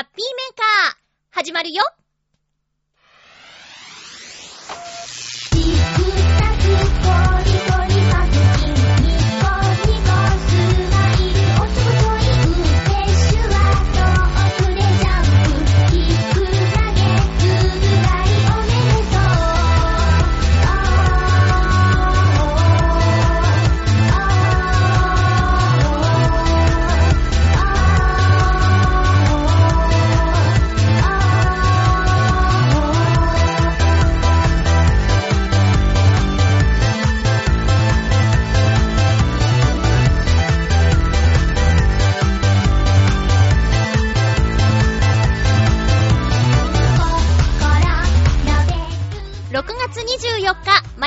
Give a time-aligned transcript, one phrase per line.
[0.00, 0.96] ハッピーメーカー、
[1.42, 1.82] 始まるよ。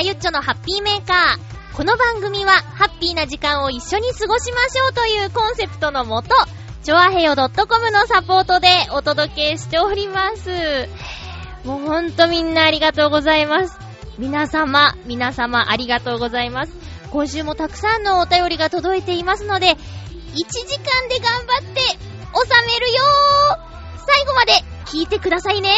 [0.03, 1.77] ゆっちょのハッピーメーカー。
[1.77, 6.29] この番組は、ハッピーな時間を一緒に過ごしましょうというコンセプトのもと、
[6.83, 7.49] ちょあへよ .com
[7.89, 10.89] のサポートでお届けしております。
[11.63, 13.79] もうほんとみんなありがとうございます。
[14.17, 16.73] 皆様、皆様ありがとうございます。
[17.09, 19.75] 今週もたくさんのお便りが届いていますので、1
[20.35, 20.43] 時
[20.79, 23.03] 間で頑張って収めるよ
[24.05, 24.51] 最後まで
[24.85, 25.69] 聞いてくださいね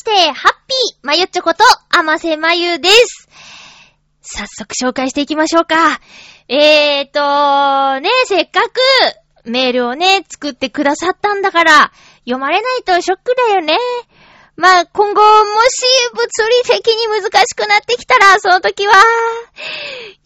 [0.00, 3.28] して、ハッピーまゆっちょこと、あませまゆです。
[4.22, 6.00] 早速紹介していきましょうか。
[6.48, 8.80] えーと、ね、せっかく
[9.44, 11.92] メールをね、作ってくださったんだから、
[12.24, 13.76] 読まれないとショックだよね。
[14.56, 15.84] まあ、今後、もし
[16.14, 18.94] 物理的に難しくなってきたら、その時は、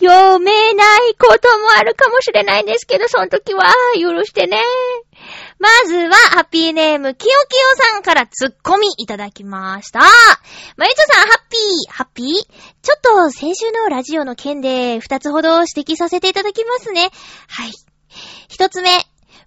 [0.00, 4.62] 読めないこともあるかもしれないんですけど、その時は、許してね。
[5.64, 7.60] まずは、ハッピーネーム、きよきよ
[7.90, 10.00] さんからツッコミいただきました。
[10.00, 10.06] ま
[10.86, 12.26] ゆちょさん、ハッピー、ハッピー
[12.82, 17.10] ちょっと、先週のラジオの件で、二つほど指摘させていただきますね。
[17.48, 17.72] はい。
[18.48, 18.90] 一つ目、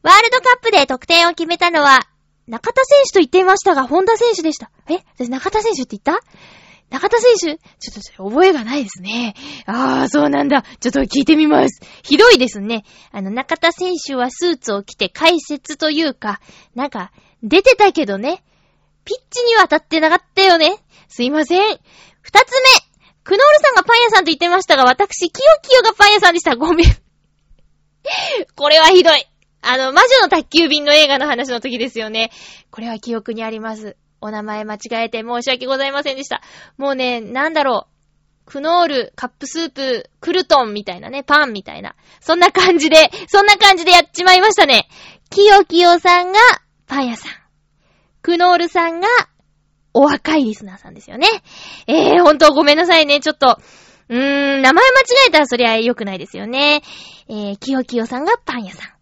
[0.01, 1.99] ワールドカップで得点を決めたのは、
[2.47, 4.71] 中田選手と言っていましたが、本田選手でした。
[4.89, 5.03] え？
[5.19, 6.23] 私中田選手って言った？
[6.89, 9.35] 中田選手ちょっと覚えがないですね。
[9.65, 10.63] ああ、そうなんだ。
[10.79, 11.81] ちょっと聞いてみます。
[12.01, 12.85] ひどいですね。
[13.11, 16.39] あの、中田選手はスーツを着て解説というか、
[16.75, 17.11] なんか、
[17.43, 18.43] 出てたけどね。
[19.03, 20.77] ピッチには当たってなかったよね。
[21.07, 21.79] すいません。
[22.21, 22.87] 二つ目。
[23.23, 26.55] クノールさんがパン屋さんと言ってましたが、私、キヨキヨがパン屋さんでした。
[26.55, 26.87] ごめん。
[28.55, 29.25] これはひどい。
[29.61, 32.31] あの、魔女の宅急便の映画の話の時ですよね。
[32.71, 33.97] これは記憶にあります。
[34.21, 36.41] お名前間違えて申し訳ございませんでした。
[36.77, 37.97] もうね、なんだろう。
[38.45, 41.95] クノール、カップスープ、クルトンみたいなね、パンみたいな。
[42.21, 44.87] そんな感じで、そんな感じでやっちまいましたね。
[45.29, 46.39] キヨキヨさんが
[46.87, 47.31] パン屋さん。
[48.21, 49.07] クノールさんが
[49.93, 51.27] お若いリスナーさんですよね。
[51.87, 53.19] えー、ほんとごめんなさいね。
[53.19, 53.57] ちょっと、
[54.09, 54.83] うーん、名前間違
[55.27, 56.81] えたらそりゃ良くないですよね。
[57.27, 58.96] えー、キヨキヨさんがパン屋さん。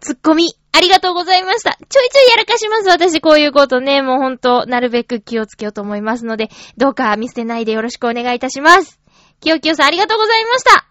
[0.00, 1.72] ツッコミ、ありがとうございました。
[1.72, 2.88] ちょいちょいやらかします。
[2.88, 8.98] 私こういうことね、もうほんと、なるべく気をつけようと思いますので、どうか見捨てないでよろしくお願いいたします。
[9.40, 10.86] きよきよさんありがとうございました。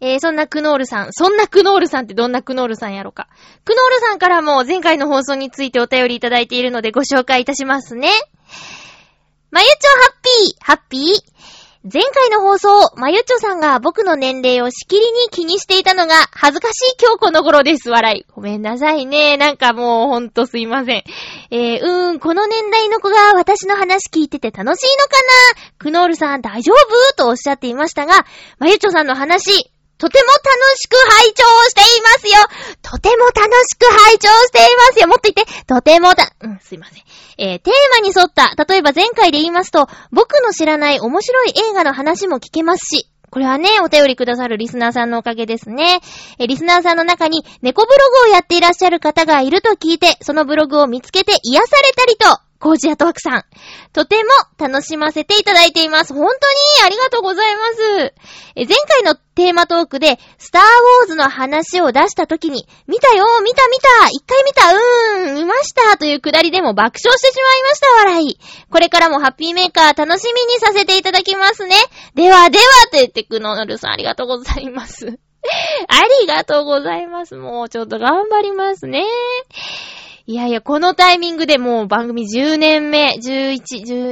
[0.00, 3.28] えー、そんなクノールさん、そんなクノールさんってどんなクノールさんやろか。
[3.64, 8.10] クノールさんからも前回の放送についてお便りいただいているのでご紹介いたしますね。
[9.50, 11.35] まゆちょハッピー、ハッピー。
[11.88, 17.90] 前回の放送、まゆちょさんが僕の年齢をしきりに気にしていたのが恥ずかしい今日この頃です。
[17.90, 18.32] 笑い。
[18.32, 19.36] ごめんなさいね。
[19.36, 21.04] なんかもうほんとすいません。
[21.52, 25.10] えー、うーん、この年代の子が私の話聞いてて楽しいのか
[25.60, 25.70] な？
[25.78, 27.14] クノールさん大丈夫？
[27.16, 28.26] とおっしゃっていましたが、
[28.58, 30.42] まゆちょさんの話、とても楽
[30.76, 37.02] しく拝聴していますよとても楽しく拝聴していますよもっと言ってとてもた、うん、すいません。
[37.38, 46.00] えー、テーマに沿った、例えば前回で言いますと、僕の知らない面白い映画の話も聞けますし、これはね、お便りくださるリスナーさんのおかげですね。
[46.38, 53.44] え、リスナーさんの中に猫ブログをやっていらっしゃる方がいると聞いて、そのブログを見つけて癒されたりと、コージアトワークさん。
[53.92, 56.12] とても楽しませていただいています。
[56.12, 58.14] 本当にありがとうございます。
[58.56, 68.38] え前回のテーマトークで、スターウォーズの話を出した時に、見たよ見た見た一回見たうーん見ましたというくだりでも爆笑してしまいました笑い。
[68.68, 71.76] これからもハッピーメーカー楽しみにさせていただきますね。
[72.16, 75.20] ではではって言ってくのるさんありがとうございます。
[75.88, 77.36] ありがとうございます。
[77.36, 79.04] もうちょっと頑張りますね。
[80.28, 83.60] いやいや、このタイミングでもう番組10年目、11、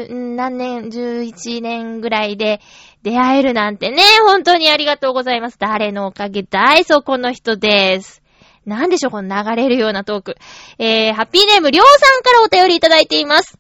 [0.06, 2.60] 10、何年、11年ぐらいで
[3.02, 5.58] 出会えるなんてね、本当にありがとうございます。
[5.58, 8.22] 誰のおかげだいそこの人です。
[8.64, 10.36] なんでしょう、この流れるようなトーク。
[10.78, 13.58] えー、ハッピーネーム、りょうさんからお便りいただいています。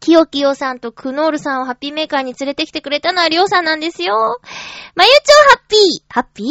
[0.00, 4.40] きよきよさんとクノールさんをハッピーメーカーに連れてきてくれたのはりょうさんなんですよ。
[4.94, 6.46] まゆちょハッピーハッピー？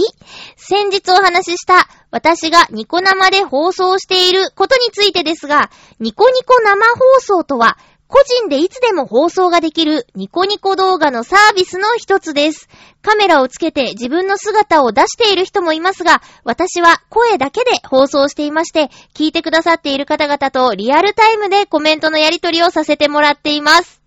[0.56, 7.78] 先日お話しした私がニコ生で放送していることについてですが、ニコニコ生放送とは
[8.10, 12.68] 個人でいつでも放送ができるニコニコ動画のサービスの一つです。
[13.04, 24.02] カメラをつけて自分の姿を出している人もいますが、私は声だけで放送していまして、聞いてくださっている方々とリアルタイムでコメントのやり取りをさせてもらっています。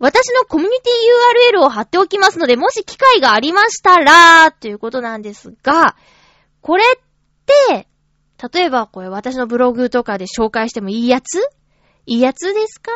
[0.00, 5.94] 私のコミュニティ URL を貼っておきますので、もし機会がありましたら、ということなんですが、
[6.62, 6.98] これっ
[7.68, 7.86] て、
[8.52, 11.40] 例えばこれ私のブログとかで紹介してもいいやつ？
[12.08, 12.90] いいやつですか？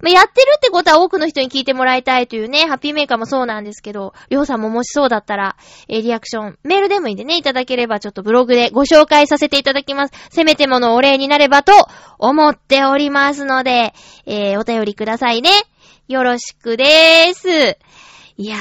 [0.00, 5.56] まあ、やってるってことは多くの人に聞いてもらいたいというね、ハッピーメーカーもそうなんですけど、りょうさんももしそうだったら、
[5.88, 10.14] えー、リアクション、メールでもいいんでね、いただければちょっとブログでご紹介させていただきます。
[10.30, 11.72] せめてものお礼になればと
[12.18, 13.94] 思っておりますので、
[14.26, 15.50] えー、お便りくださいね。
[16.08, 17.78] よろしくでーす。
[18.36, 18.58] いやー、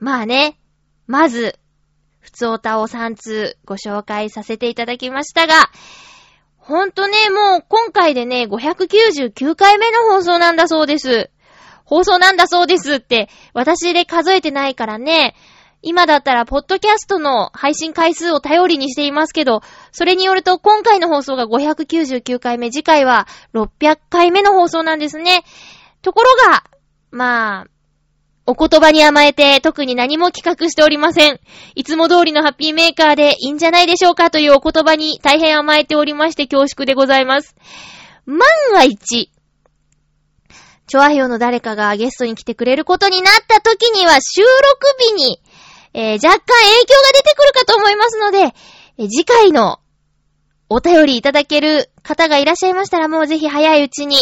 [0.00, 0.58] まあね、
[1.06, 1.58] まず、
[2.20, 5.70] ふつおたを3通ご紹介させていただきましたが、
[6.66, 11.30] ほんとね、もう今回でね、599回目の放送なんだそうです。
[11.84, 15.34] 放送なんだそうですって、私で数えてないからね、
[15.82, 19.60] 今だったら、ポッドキャストの配信回数を頼りにしていますけど、
[19.92, 25.44] それによると、今回の放送が599回目、次回は600回目の放送なんですね。
[26.00, 26.64] ところが、
[27.10, 27.66] まあ、
[28.46, 31.40] お言葉に甘えて特に何も企画しておりません。
[31.74, 37.56] いつも通りのハッピーメーカーでいいんじゃないでしょうかというお言葉に大変甘えておりまして恐縮でございます。
[38.26, 38.40] 万
[38.72, 39.30] が一、
[40.86, 45.40] チョアヒョの誰かがゲストに来てくれることになった時には収録日に、
[45.94, 48.54] えー、若干影響が出てくるかと思いますので、
[48.98, 49.80] えー、次回の
[50.68, 54.16] お便りいただける方がいらっしゃいましたらもうぜひ早いうちに。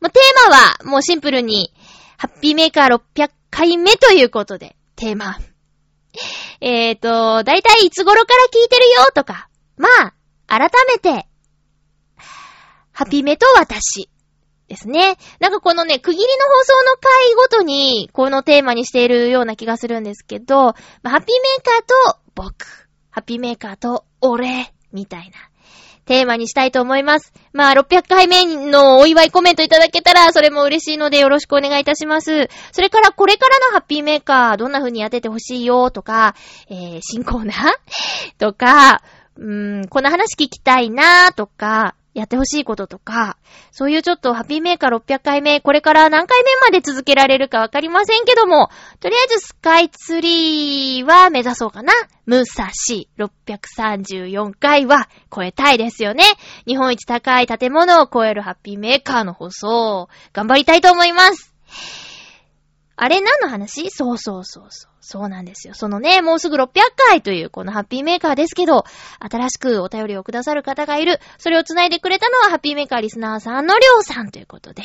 [0.00, 1.72] もうテーマはもうシンプルに、
[2.18, 5.38] ハッピーメーカー600回目ということで、テーマ。
[6.60, 9.48] えっ、ー、と、だいたいいつ頃から聞いてるよとか、
[9.78, 10.14] まあ、
[10.46, 11.26] 改めて、
[12.92, 14.10] ハピメと私
[14.68, 15.16] ですね。
[15.40, 21.22] なんかこのね、区切りの放送の回ごとに、このテーマにしているような気がするんですけど、ハピメー
[21.64, 25.55] カーと僕、ハピメーカーと俺、みたいな。
[26.06, 27.32] テーマにしたいと思います。
[27.52, 32.48] まあ、600回目のお祝いコメントいただけたら、それも嬉しいのでよろしくお願いいたします。
[32.72, 36.34] それから、これからのハッピーメーカー、どんな風にやっててほしいよ、とか、
[36.70, 37.72] えー、新コーナー？
[38.38, 39.02] とか、
[39.36, 43.36] うーん、この話聞きたいな、とか、やってほしいこととか、
[43.72, 48.70] そういうちょっとハッピーメーカー600回目、これから何回目まで続けられるかわかりませんけども、
[49.00, 51.92] とりあえずスカイツリーは目指そうかな。
[52.24, 56.24] ムサシ634回は超えたいですよね。
[56.66, 61.52] 日本一高い建物を超えるハッピーメーカーの放送、頑張りたいと思います。
[62.96, 63.90] あれ何の話？
[63.90, 64.92] そうそうそうそう。
[65.00, 65.74] そうなんですよ。
[65.74, 68.84] そのね、もうすぐ600回というこのハッピーメーカーですけど、
[69.20, 71.20] 新しくお便りをくださる方がいる。
[71.38, 74.82] それを繋いでくれたのはハッピーメーカーリスナーさんのりょうさんということで。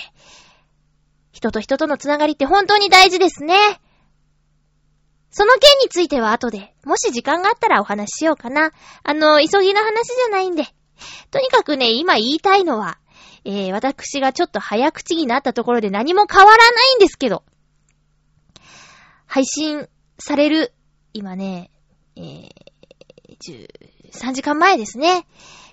[1.31, 3.55] 人と人とのつながりって本当に大事ですね。
[5.31, 8.71] その件については後で、もし時間があったらお話ししようかな。
[9.03, 10.65] あの、急ぎの話じゃないんで。
[11.31, 12.97] とにかくね、今言いたいのは、
[13.45, 17.43] えー、私がちょっと早口になったところで何も変わらないんですけど、
[19.33, 19.87] 配信
[20.19, 20.73] される、
[21.13, 21.71] 今ね、
[22.17, 22.49] えー、
[24.11, 25.25] 13時間前ですね。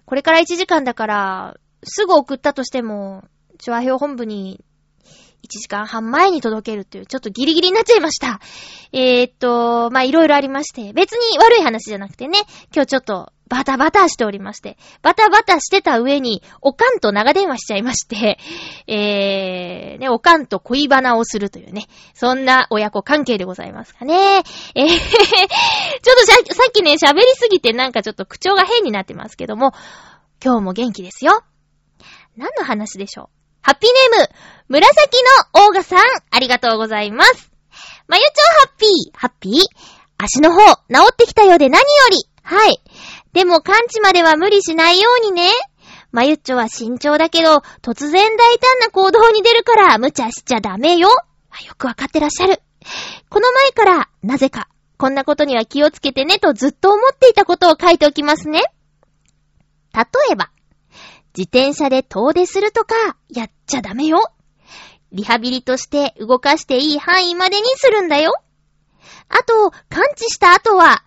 [0.04, 3.24] これから1時間だから、すぐ送ったとしても、
[3.58, 4.64] チュア表本部に
[5.44, 8.40] 1時間半前に届けるという、ちょっとギリギリになっちゃいました。
[8.92, 12.40] えー、っと、まあ、いろいろありまして、別に悪い話じゃなくてね、
[12.74, 18.38] 今日ちょっとバタバタしておりまして、バタバタしてた上に、おかんと長電話しちゃいまして、
[18.86, 24.42] えー、ね、おかんと恋バナをするというね、そんな親子関係でございますかね。
[24.74, 24.98] えー、 ちょっ
[26.46, 29.72] とさっきね、喋りすぎてなんかちょっと口調が変になってますけども、
[30.44, 31.42] 今日も元気ですよ。
[32.36, 33.37] 何の話でしょう？
[33.62, 34.28] ハッピーネーム、
[34.68, 35.18] 紫
[35.54, 36.00] のオーガさん、
[36.30, 37.50] ありがとうございます。
[38.06, 38.28] まゆちょ
[38.60, 39.54] ハッピー、ハッピー
[40.18, 42.28] 足の方、治ってきたようで何より。
[42.42, 42.80] はい。
[43.32, 45.50] でも完治までは無理しないようにね。
[46.10, 51.08] まゆっちょは慎重だけど、突然大胆な行動に出るから無茶しちゃダメよ。
[51.08, 52.60] よくわかってらっしゃる。
[53.28, 58.62] この前から、なぜか、こんなことには気をつけてねとずっと思っていたことを書いておきますね。
[59.94, 60.50] 例えば、
[61.38, 62.96] 自転車で遠出するとか、
[63.28, 64.32] やっちゃダメよ。
[65.12, 68.32] リハビリとして動かしていい範囲までにするんだよ。
[69.28, 71.04] あと、感知した後は、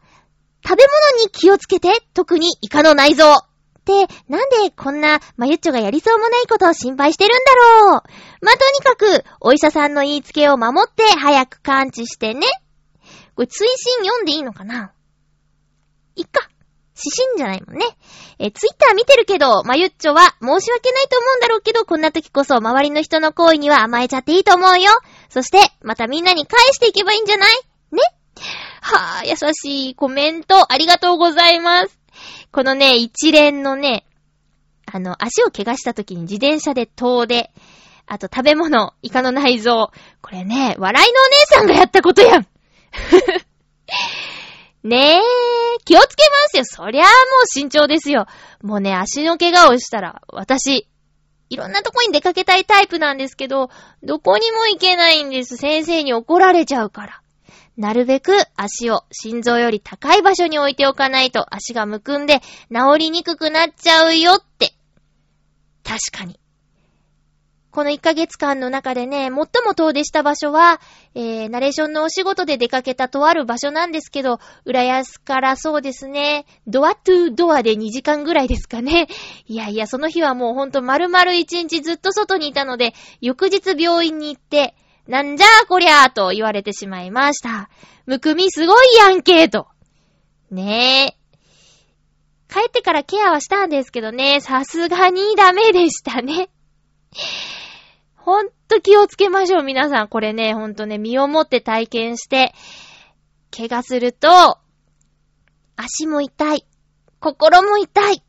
[0.65, 0.83] 食べ
[1.17, 3.33] 物に気をつけて、特にイカの内臓。
[3.33, 3.37] っ
[3.83, 8.01] て、なんでこんなまゆっちょがやりそうもないことを心配してるんだろう。
[8.41, 12.47] まあ、とにかく、お医者さんの言いつけを守って早く感知してね。
[13.35, 14.93] これ、追伸読んでいいのかな？
[16.15, 16.47] いっか。
[16.95, 17.85] 指針じゃないもんね。
[18.43, 24.91] え、ツイッター見てるけど、まゆっちょは申し訳ないと思うんだろうけど、こんな時こそ周りの人の行為には甘えちゃっていいと思うよ。
[25.29, 27.49] そして、またみんなに返していけばいいんじゃない？
[27.91, 28.01] ね？
[28.81, 31.99] はぁ、優しいコメント、ありがとうございます。
[32.51, 34.05] このね、一連のね、
[34.91, 37.51] あの、足を怪我した時に自転車で遠出、
[38.07, 39.91] あと食べ物、イカの内臓。
[40.21, 42.47] これね、笑いのお姉さんがやったことやん。
[44.83, 45.21] ねえ、
[45.85, 46.65] 気をつけますよ。
[46.65, 47.11] そりゃあも
[47.43, 48.25] う慎重ですよ。
[48.61, 50.87] もうね、足の怪我をしたら、私、
[51.49, 53.69] いろんなとこに出かけたいタイプなんですけど、
[54.03, 55.57] どこにも行けないんです。
[55.57, 57.21] 先生に怒られちゃうから。
[57.77, 64.73] なるべく足を心臓より高い場所に置いておかないと足がむくんで治りにくくなっちゃうよって。
[65.83, 66.40] 確かに。
[67.71, 70.81] この1ヶ月間の中でね、最も遠出した場所は、
[71.15, 79.07] えー、ナレーションのお仕事で出かけたとある場所なんですけど、浦安からそうですね、ドアトゥードアで2時間ぐらいですかね。
[79.47, 84.75] いやいや、その日はもうほんと丸々1日ずっと外にいたので、翌日病院に行って、
[85.07, 87.69] なんじゃーこりゃーと言われてしまいました。
[88.05, 89.67] むくみすごいやんけーと。
[90.49, 91.21] ねえ。
[92.53, 96.49] 帰ってからケアはしたんですけどね、さすがにダメでしたね。
[98.23, 100.07] ほんと気をつけましょう、皆さん。
[100.07, 102.53] これね、ほんとね、身をもって体験して、
[103.55, 104.59] 怪我すると、
[105.75, 106.65] 足も痛い、
[107.19, 108.23] 心も痛い、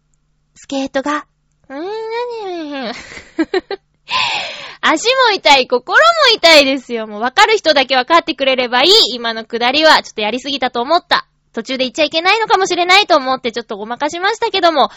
[0.55, 1.27] スケートが、
[1.69, 2.93] うーん、なに
[4.81, 6.03] 足も痛い、心も
[6.35, 7.07] 痛いですよ。
[7.07, 8.91] もうわかる人だけわかってくれればいい。
[9.15, 11.29] 今のくだりは、ちょっとやりすぎたと思った。
[11.53, 14.91] 途中で言っちゃいけないのかもしれないと思って、ちょっとごまかしましたけども、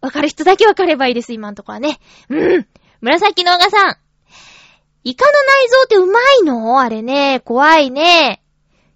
[0.00, 2.00] わかる人だけわかればいいです、今のとこはね。
[2.28, 2.66] うん。
[3.00, 3.96] 紫のおがさん。
[5.04, 6.80] イカの内臓ってうまいの？
[6.80, 7.40] あれね。
[7.40, 8.42] 怖いね。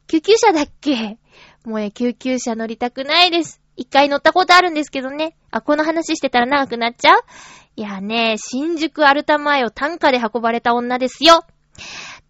[0.06, 1.18] 救急車だっけ？
[1.64, 3.62] もうね、救急車乗りたくないです。
[3.76, 5.34] 一回乗ったことあるんですけどね。
[5.50, 7.20] あ、この話してたら長くなっちゃう？
[7.76, 11.44] いやね、新宿アルタ前を単価で運ばれた女ですよ。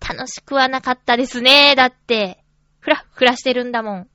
[0.00, 1.74] 楽しくはなかったですね。
[1.76, 2.42] だって、
[2.78, 4.08] ふら、ふらしてるんだもん。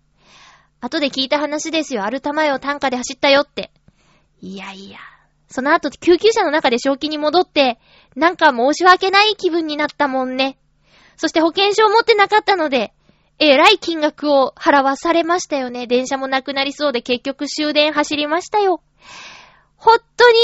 [0.79, 2.03] 後で聞いた話ですよ。
[2.05, 3.71] アルタ前を単価で走ったよって。
[4.39, 4.99] いやいや。
[5.49, 7.79] その後、救急車の中で正気に戻って、
[8.15, 10.57] なんか申し訳ない気分になったもんね。
[11.17, 12.93] そして保険証を持ってなかったので、
[13.39, 15.87] えらい金額を払わされましたよね。
[15.87, 18.81] 電車もなくなりそうで結局終電走りましたよ。
[19.75, 20.37] ほっとに、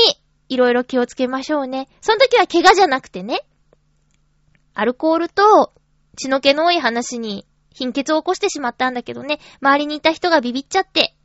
[0.48, 1.88] いろいろ気をつけましょうね。
[2.02, 3.42] その時は怪我じゃなくてね。
[4.74, 5.74] アルコールと
[6.18, 9.40] 血の気の多い話に貧血を起こしてしまったんだけどね。
[9.62, 11.16] 周りにいた人がビビっちゃって、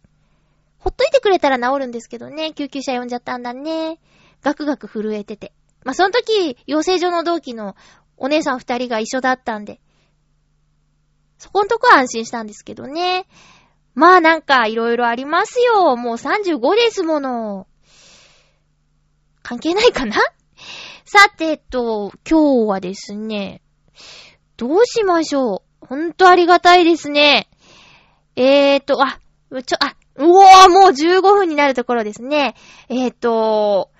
[0.80, 2.52] ほっといてくれたら治るんですけどね。
[2.52, 4.00] 救急車呼んじゃったんだね。
[4.42, 5.52] ガクガク震えてて。
[5.84, 7.76] まあ、その時、養成所の同期の
[8.16, 9.80] お姉さん二人が一緒だったんで、
[11.38, 13.26] そこんとこは安心したんですけどね。
[13.94, 15.96] まあなんかいろいろありますよ。
[15.96, 17.66] もう35ですもの。
[19.42, 20.16] 関係ないかな？
[21.06, 23.62] さて、えっと、今日はですね、
[24.56, 25.87] どうしましょう。
[25.87, 27.49] ほんとありがたいですね。
[28.37, 29.18] えーと、あ、
[29.64, 32.55] ちょ、あ、うおー、もう15分になるところですね。
[32.89, 33.91] えっ、ー、と、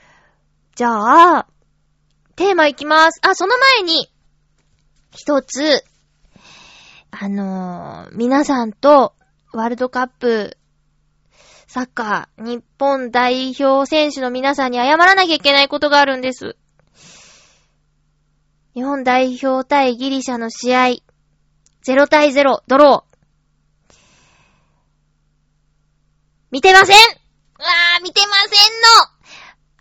[0.77, 1.47] じゃあ、
[2.37, 3.21] テーマいきます。
[3.23, 4.11] あ、その前に、
[5.12, 5.83] 一つ、
[7.11, 9.15] あのー、皆さんと
[9.53, 10.57] ワールドカップ、
[11.67, 16.57] サッカー、日本代表選手の皆さんに謝らなきゃいけないことがあるんです。
[18.75, 20.87] 日本代表対ギリシャの試合、
[21.87, 23.10] 0対0、ドロー。
[26.50, 28.35] 見てませんうわー、見てま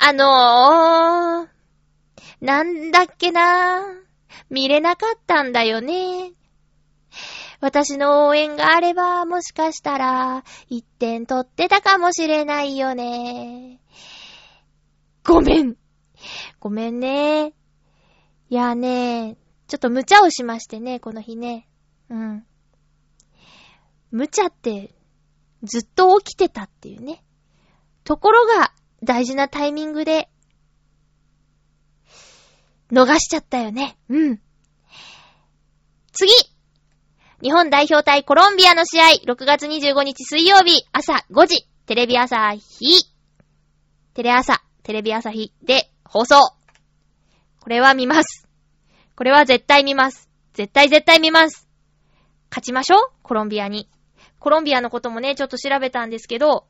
[0.06, 4.10] せんのあのー、なんだっけなー
[4.50, 6.34] 見れなかったんだよね。
[7.62, 13.80] 私の応援があれば、もしかしたら、一点取ってたかもしれないよね。
[15.24, 15.76] ごめん。
[16.60, 17.54] ごめんね。
[18.50, 21.68] いやね、ちょっと無茶をしましてね、この日ね。
[22.10, 22.46] うん。
[24.12, 24.96] 無茶って、
[25.64, 27.24] ずっと起きてたっていうね。
[28.04, 28.74] ところが、
[29.04, 30.30] 大事なタイミングで、
[32.92, 33.98] 逃しちゃったよね。
[34.10, 34.42] うん。
[36.12, 36.32] 次
[37.42, 43.14] 日本代表対コロンビアの試合、6月25日水曜日、朝5時、テレビ朝日、
[44.14, 46.36] テレ朝、テレビ朝日で放送。
[47.62, 48.48] これは見ます。
[49.16, 50.30] これは絶対見ます。
[50.54, 51.70] 絶対絶対見ます。
[52.50, 53.90] 勝ちましょうコロンビアに。
[54.40, 56.66] コロンビアのこともね、ちょっと調べたんですけど、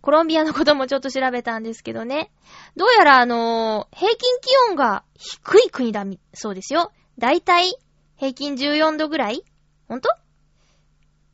[0.00, 2.30] コロンビアのこともちょっと調べたんですけどね。
[2.76, 6.92] どうやらあのー、平均気温が低い国だそうですよ。
[7.18, 7.74] だいたい
[8.16, 9.44] 平均14度ぐらい？
[9.88, 10.10] ほんと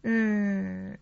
[0.05, 1.00] うーん。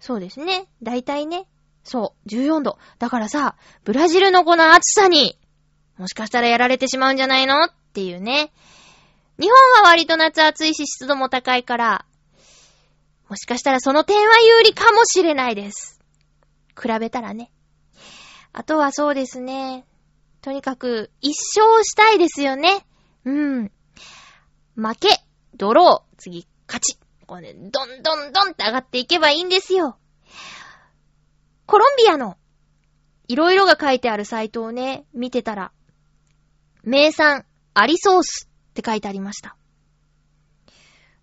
[0.00, 0.66] そうですね。
[0.82, 1.46] だいたいね。
[1.82, 2.78] そう、14度。
[2.98, 5.38] だからさ、ブラジルのこの暑さに、
[5.98, 7.64] もしかしたらやられてしまうんじゃないの？
[7.64, 8.50] っていうね。
[9.38, 12.06] 日本は割と夏暑いし湿度も高いから、
[13.28, 14.22] もしかしたらその点は
[14.58, 16.00] 有利かもしれないです。
[16.80, 17.50] 比べたらね。
[18.52, 19.84] あとはそうですね。
[20.40, 22.86] とにかく、一勝したいですよね。
[23.24, 23.72] うん。
[24.76, 25.08] 負け、
[25.56, 26.98] ドロー、次、勝ち。
[27.26, 29.96] こうね、どんどんどんって上がっていけばいいんですよ。
[31.66, 32.36] コロンビアの、
[33.26, 35.72] いろいろが書いてあるサイトをね、見てたら、
[36.82, 39.56] 名産、アリソースって書いてありました。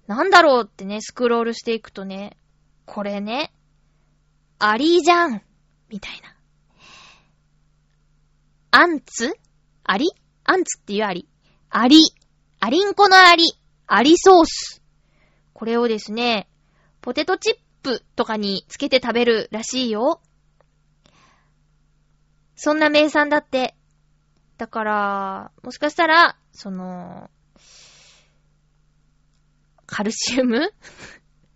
[0.08, 2.38] なんだろうってね、スクロールしていくとね、
[2.86, 3.54] これね、
[4.58, 5.42] アリじゃん
[5.90, 6.34] みたいな。
[8.72, 9.38] アンツ？
[9.84, 10.10] アリ？
[10.46, 11.28] アンツっていうアリ。
[11.70, 12.02] アリ。
[12.62, 13.44] アリンコのアリ。
[13.86, 14.82] アリソース。
[15.52, 16.48] これをですね、
[17.02, 20.22] ポテトチップとかにつけて食べるらしいよ。
[22.56, 23.76] そんな名産だって。
[24.58, 27.30] だから、もしかしたら、その、
[29.92, 30.74] カルシウム？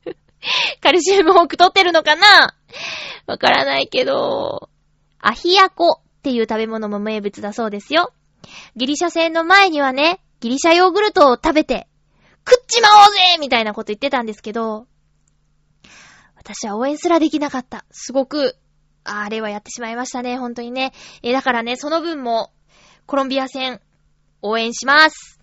[0.83, 2.53] カルシウム多く取ってるのかな？
[3.27, 4.69] わからないけど、
[5.19, 8.13] アヒヤコっていう食べ物も名物だそうですよ。
[8.75, 11.87] ギリシャ戦の前にはね、ギリシャヨーグルトを食べて、
[12.47, 14.85] 食っちまおうぜみたいなこと言ってたんですけど、
[16.35, 17.85] 私は応援すらできなかった。
[17.89, 18.57] すごく、
[19.05, 20.91] あれはやってしまいましたね、本当にね。
[21.23, 22.51] えだからね、その分も、
[23.05, 23.79] コロンビア戦、
[24.41, 25.34] 応援します。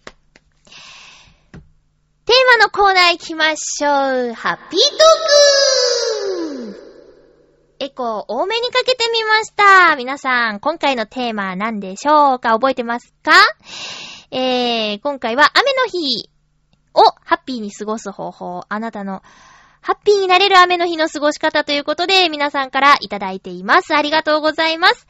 [2.33, 4.33] テーマのコーナー行きましょう。
[4.33, 6.79] ハッピートーク
[7.79, 9.97] エコー多めにかけてみました。
[9.97, 12.53] 皆さん、今回のテーマは何でしょうか？
[12.53, 13.33] 覚えてますか？
[14.31, 16.31] えー、今回は雨の日
[16.95, 19.21] をハッピーに過ごす方法、あなたの
[19.83, 23.95] ハッピーになれる雨の日の過ごし方ということで、皆さんからいただいています。
[23.95, 25.07] ありがとうございます。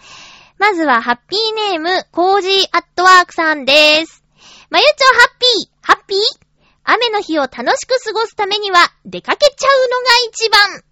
[0.58, 4.24] まずは、ハッピーネーム、コージーアットワークさんです。
[4.70, 6.41] まゆちょハッピー、ハッピー？
[6.84, 10.82] 雨の日を楽しく過ごすためには、出かけちゃうのが一番。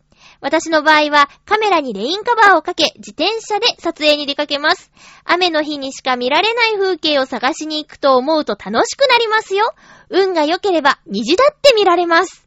[0.40, 4.90] 私の場合はカメラにレインカバーをかけ自転車で撮影に出かけます。
[5.24, 9.74] 雨の日にしか見られない風景を探しに行くと思うと楽しくなりますよ。
[10.09, 12.46] 運が良ければ虹だって見られます。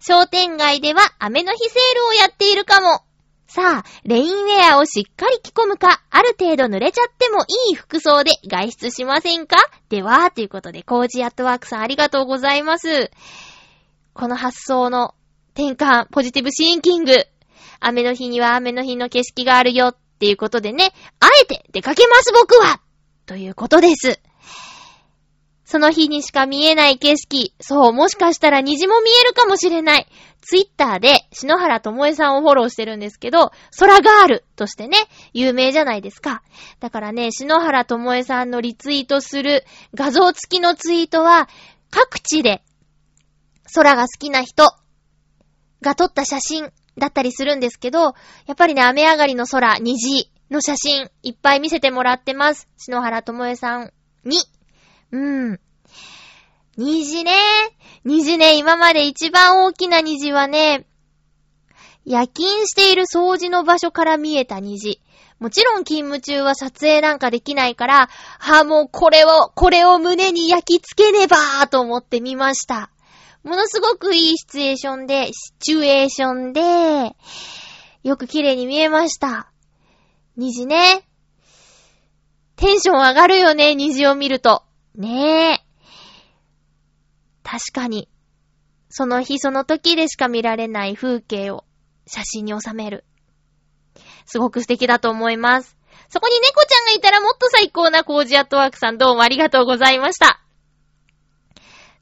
[0.00, 3.04] 商店街では雨の日セールをやっているかも。
[3.52, 9.56] さあ、レインウェアをしっかり着込むか、ある程度濡れちゃってもいい服装で外出しませんか？
[9.88, 13.10] では、ということで、コージアットワークさんありがとうございます。
[14.12, 15.16] この発想の
[15.54, 17.12] 転換、ポジティブシンキング。
[17.80, 22.80] 雨の日には雨の日の景色があるよっていうことでね、あえて出かけます僕は
[23.26, 24.20] ということです。
[25.70, 30.08] その日にしか見えない景色、そう、もしかしたら虹も見えるかもしれない。
[30.40, 34.96] ツイッターで篠原ともえさんをフォローしてるんですけど、空ガールとしてね、
[35.32, 36.42] 有名じゃないですか。
[36.80, 41.48] だからね、篠原ともえさんのリツイートする画像付きのツイートは、
[41.90, 42.64] 各地で
[43.72, 44.64] 空が好きな人、
[45.82, 48.12] が撮った写真だったりするんですけど、や
[48.52, 52.68] っぱりね、雨上がりの空、虹の写真、いっぱい見せてもらってます。
[52.76, 53.92] 篠原ともえさん
[54.24, 54.38] に。
[55.12, 55.60] うん。
[56.76, 57.32] 虹ね。
[58.04, 60.86] 虹ね、今まで一番大きな虹はね、
[62.04, 65.00] 夜勤している掃除の場所から見えた虹。
[65.38, 72.90] もちろん勤務中は撮影なんかできないから、ああ、もうこれを、これを胸に焼き付けねばーと思ってみました。
[73.42, 77.16] ものすごくいいシチュエーションで、シチュエーションで、
[78.02, 79.50] よく綺麗に見えました。
[80.36, 81.06] 虹ね。
[82.56, 84.62] テンション上がるよね、虹を見ると。
[84.94, 85.60] ねえ。
[87.42, 88.08] 確かに。
[88.88, 91.64] その日その時でしか見られない風景を
[92.06, 93.04] 写真に収める。
[94.26, 95.76] すごく素敵だと思います。
[96.08, 100.40] そこに猫ちゃんがいたらもっと最高なコージアットワークさんどうもありがとうございました。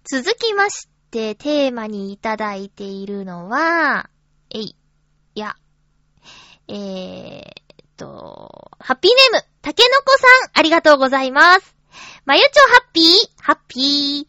[0.04, 4.08] 続きまして、テーマにいただいているのは、
[4.50, 4.76] えい、
[5.34, 5.56] いや、
[6.68, 7.42] えー
[7.98, 11.77] と、ハッピーネーム、たけのこさん、ありがとうございます。
[12.28, 13.04] まゆちょハッピー、
[13.40, 14.26] ハッピー。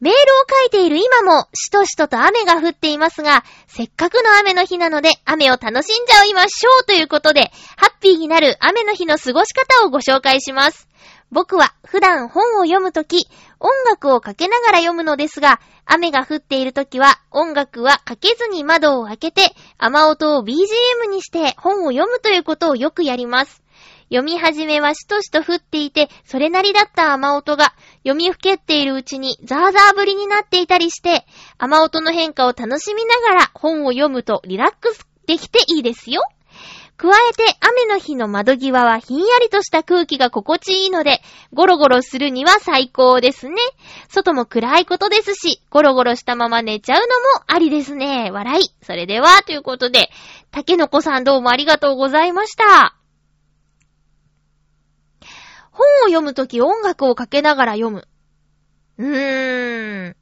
[0.00, 0.14] メールを
[0.62, 10.88] 書いている今も、しとしとと雨が降っていますが、せっかくの雨の日なので、雨を楽しんじゃいましょうということで、ハッピーになる雨の日の過ごし方をご紹介します。
[11.30, 13.28] 僕は普段本を読むとき、
[13.60, 23.62] 音楽をかけながら読むのですが、雨が降っているときは音楽はかけずに窓を開けて、雨音を BGM にして本を読むということをよくやります。
[24.08, 31.26] 読み始めはしとしと降っていて、それなりだった雨音が、読みふけっているうちにザーザーぶりになっていたりして、
[31.58, 36.22] 雨音の変化を楽しみながら本を読むとリラックスできていいですよ。
[36.96, 41.20] 加えて雨の日の窓際はひんやりとした空気が心地いいので、
[41.52, 43.54] ゴロゴロするには最高ですね。
[44.08, 48.32] 外も暗いことですし、ゴロゴロしたまま寝ちゃうのもありですね。
[48.32, 48.64] 笑い。
[48.82, 50.10] それでは、ということで、
[50.50, 52.97] 竹の子さんどうもありがとうございました。
[55.78, 58.08] 本を読むとき音楽をかけながら読む。
[58.98, 60.16] うーん。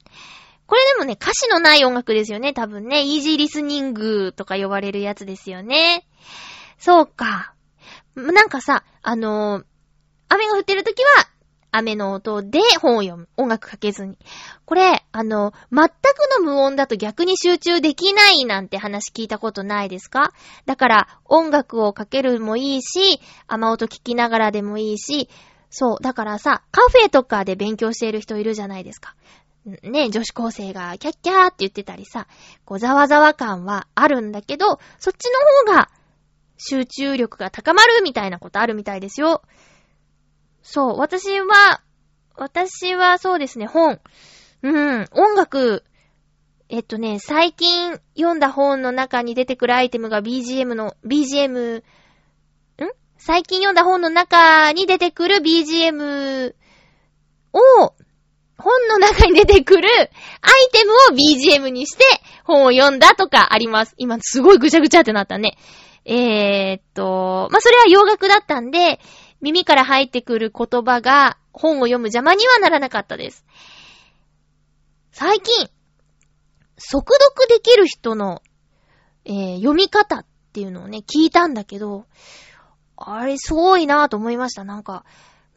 [0.67, 3.03] これでもね、歌詞のない音楽ですよね、多分ね。
[3.03, 6.05] イージーリスニングとか呼ばれるやつですよね。
[6.77, 7.53] そうか。
[8.15, 9.65] なんかさ、あのー、
[10.29, 11.07] 雨が降ってるときは、
[11.71, 13.29] 雨の音で本を読む。
[13.37, 14.17] 音楽かけずに。
[14.65, 15.91] これ、あの、全く
[16.39, 20.33] の無音だと逆に集中できないなんて話聞いたことないですか？
[20.65, 25.29] だから、音楽をかけるもいいし、雨音聞きながらでもいいし、
[25.69, 29.15] そう、だからさ、カフェとかで勉強している人いるじゃないですか。
[29.83, 32.27] ね、女子高生がキャッキャーって言ってたりさ、
[32.63, 35.29] こうざわざわ感はあるんだけど、そっち
[35.65, 35.89] の方が
[36.57, 39.41] 集中力が高まるみたいなことあるみたいですよ。
[40.69, 41.81] そう、私は、
[42.35, 44.01] 私はそうですね、本。
[44.63, 45.85] うん、音楽、
[46.67, 51.83] えっとね、最近読んだ本の中に出てくるアイテムが BGM の、BGM、ん？
[53.17, 56.53] 最近読んだ本の中に出てくる BGM
[57.53, 57.93] を、
[58.57, 60.09] 本の中に出てくるアイ
[60.73, 62.03] テムを BGM にして
[62.43, 63.93] 本を読んだとかあります。
[63.97, 65.57] 今すごいぐちゃぐちゃってなったね。
[66.03, 68.99] えー、っと、まあ、それは洋楽だったんで、
[69.41, 73.45] 耳から入ってくる言葉が本を読む邪魔にはならなかったです。
[75.11, 75.69] 最近、
[76.77, 78.41] 速読できる人の、
[79.25, 82.05] えー、読み方っていうのをね、聞いたんだけど、
[82.95, 84.63] あれ、すごいなぁと思いました。
[84.63, 85.05] なんか、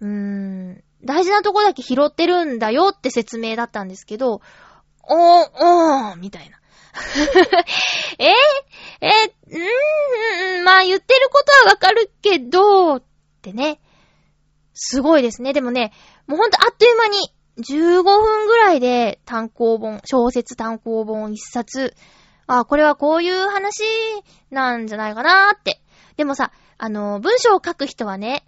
[0.00, 4.40] うーん、大事なとこだけ拾ってるんだよって説明だったんですけど、
[5.02, 6.58] おー、おー、みたいな。
[8.18, 8.32] え、
[9.00, 13.00] えー、うー、まあ言ってることはわかるけど、
[13.40, 13.80] ってね。
[14.74, 15.52] すごいですね。
[15.52, 15.92] でもね、
[16.26, 17.18] もうほんとあっという間に
[17.58, 21.94] 15分ぐらいで単行本、小説単行本一冊。
[22.46, 23.82] あ、これはこういう話
[24.50, 25.80] なんじゃないかなーって。
[26.16, 28.44] でもさ、あの、文章を書く人はね、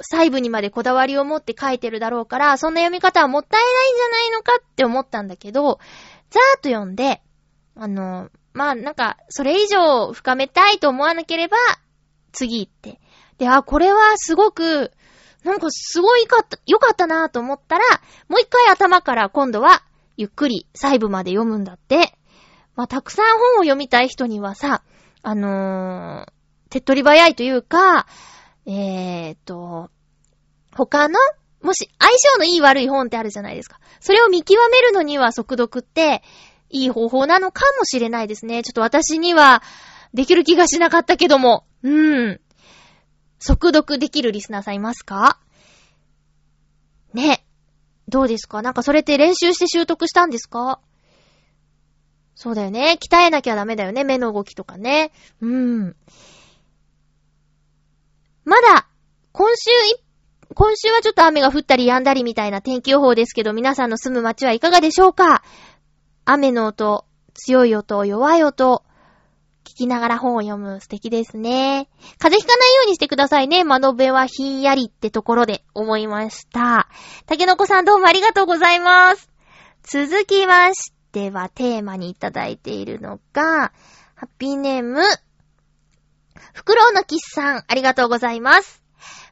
[0.00, 5.78] 細部にまでこだわりを持って書いてるだろうから、そんな読み方はもったいないんじゃないのかって思ったんだけど、
[6.30, 7.22] ざーっと読んで、
[7.76, 11.56] あの、まあ、なんか、それ以上深めたいと思わなければ、
[12.32, 13.00] 次行って。
[13.42, 14.92] で、あ、これはすごく、
[15.42, 17.84] なんかすごいかった、良かったなと思ったら、
[18.28, 19.82] もう一回頭から今度は、
[20.16, 22.16] ゆっくり細部まで読むんだって。
[22.76, 24.84] まあ、たくさん本を読みたい人にはさ、
[25.22, 26.32] あのー、
[26.70, 28.06] 手っ取り早いというか、
[28.64, 29.90] えーと、
[30.72, 31.18] 他の、
[31.62, 33.80] もし相性のいい悪い本ってあるじゃないですか。
[33.98, 36.22] それを見極めるのには速読って、
[36.70, 38.62] いい方法なのかもしれないですね。
[38.62, 39.64] ちょっと私には
[40.14, 41.66] できる気がしなかったけども。
[41.82, 42.40] うん。
[43.42, 45.38] 速読できるリスナーさんいますか？
[47.12, 47.44] ね。
[48.08, 48.62] どうですか？
[48.62, 50.80] なんかそれって練習して習得したんですか？
[52.34, 52.98] そうだよね。
[53.00, 54.04] 鍛えなきゃダメだよね。
[54.04, 55.12] 目の動きとかね。
[55.40, 55.96] うん。
[58.44, 58.86] まだ、
[59.32, 59.70] 今週
[60.54, 65.42] 今週はちょっと雨が降ったり止んだりみたいな天気予報ですけど、皆さんの住む街はいかがでしょうか？
[66.24, 68.84] 雨の音、強い音、弱い音、
[69.72, 71.88] 聞きながら本を読む素敵ですね。
[72.18, 73.64] 風邪ひかないようにしてくださいね。
[73.64, 76.88] 窓辺はひんやりってところで思いました。
[77.24, 79.30] 竹の子さんどうもありがとうございます。
[79.82, 83.72] 続きましてはテーマにいただいているのが、
[84.14, 85.00] ハッピーネーム、
[86.52, 88.82] フクロウのキスさん、ありがとうございます。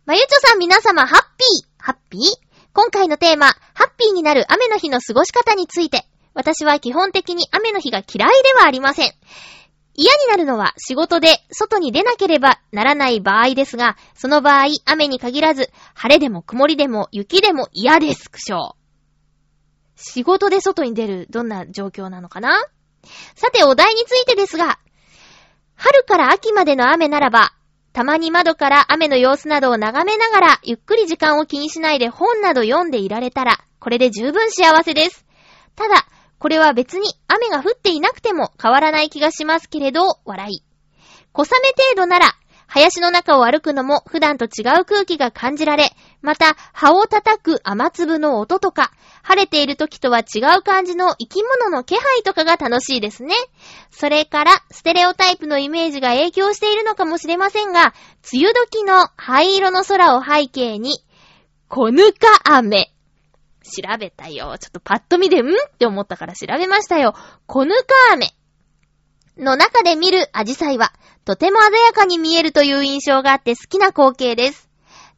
[0.07, 2.21] まゆちょさん皆様、ハッピーハッピー
[2.73, 9.13] 今回のテーマ、ハッピーになる雨の日の過ごし方について、私は基本的に雨の日が嫌いではありません。
[9.95, 18.73] 嫌になるのは仕事で外に出なければならない場合ですが、その場合、雨に限らず、晴れでも曇りでも雪でも嫌です、苦笑。
[19.97, 22.63] 仕事で外に出る、どんな状況なのかな？
[23.35, 24.79] さて、お題についてですが、
[25.75, 27.53] 春から秋までの雨ならば、
[27.93, 35.27] たまに窓から雨の様子などを眺めながら、ゆっくり時間を気にしないで本など読んでいられたら、これで十分幸せです。
[35.75, 36.07] ただ、
[36.41, 40.65] これは別に雨が降っていなくても変わらない気がしますけれど、笑い。
[41.33, 41.51] 小雨
[41.93, 42.35] 程度なら、
[42.67, 45.91] 林の中を歩くのも普段と違う空気が感じられ、
[46.23, 48.91] また、葉を叩く雨粒の音とか、
[49.23, 53.35] 晴れている時とは違う感じの生き物の気配とかが楽しいですね。
[53.91, 57.93] それから、ステレオタイプのイメージが影響しているのかもしれませんが、
[58.33, 61.05] 梅雨時の灰色の空を背景に、
[61.69, 62.95] 小ぬか雨
[63.71, 64.57] 調べたよ。
[64.59, 65.49] ちょっとパッと見で、ん？
[65.49, 67.15] って思ったから調べましたよ。
[67.47, 67.75] コヌ
[68.09, 68.35] カーメ
[69.39, 70.93] の中で見るアジサイは、
[71.25, 74.69] とても鮮やかに見えるという印象があって好きな光景です。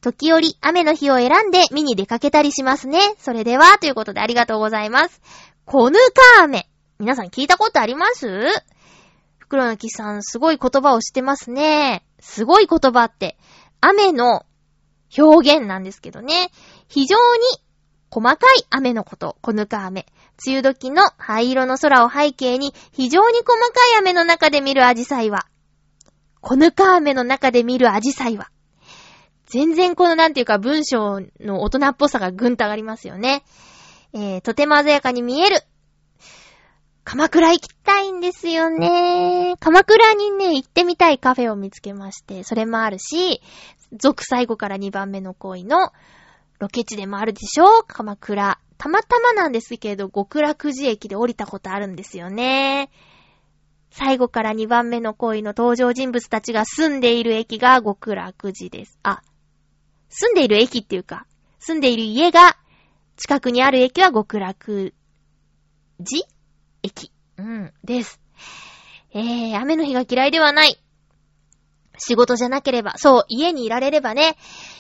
[0.01, 3.01] 時折、雨の日を選んで見に出かけたりしますね。
[3.19, 5.21] それでは、ということでありがとうございます。
[5.65, 5.99] コヌ
[6.37, 6.69] カーメ。
[6.99, 8.27] 皆さん聞いたことあります？
[9.39, 12.05] 袋の木さん、すごい言葉を知ってますね。
[12.21, 13.39] すごい言葉って、
[13.81, 14.45] 雨の
[15.17, 16.51] 表現なんですけどね。
[16.89, 17.43] 非常に
[18.13, 20.05] 細かい雨のこと、こぬか雨。
[20.47, 23.57] 梅雨時の灰色の空を背景に、非常に細か
[23.97, 25.47] い雨の中で見るアジサイは、
[26.43, 28.51] こぬか雨の中で見るアジサイは、
[29.47, 33.45] 全然このなんていうか文章の大人っぽさがぐんと上がりますよね。
[34.13, 35.63] えー、とても鮮やかに見える。
[37.05, 39.55] 鎌倉行きたいんですよね。
[39.59, 43.41] 鎌倉にね、行ってみたいカフェを見つけまして、それもあるし、
[43.97, 45.93] 続最後から2番目の恋の
[46.63, 47.83] ロケ地でもあるでしょ？
[47.89, 48.61] 鎌倉。
[48.79, 52.89] たまたまなんですけど、極楽寺駅で降りたことあるんですよね。
[53.91, 58.97] 最後から2番目の恋の登場人物たちが住んでいる駅が極楽寺です。
[59.03, 59.23] あ、
[60.09, 61.27] 住んでいる駅っていうか、
[61.59, 62.57] 住んでいる家が
[63.17, 64.95] 近くにある駅は極楽
[65.99, 66.25] 寺
[66.85, 67.11] 駅。
[67.39, 68.21] うん、です。
[69.13, 70.81] えー、雨の日が嫌いではない。
[71.99, 74.37] 仕事じゃなければ、そう、家にいられればね。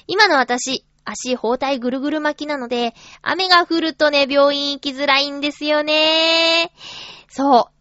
[0.07, 6.73] 今の私、足包帯ぐるぐる巻きなので、雨が降るとね、病院行きづらいんですよね。
[7.29, 7.73] そう。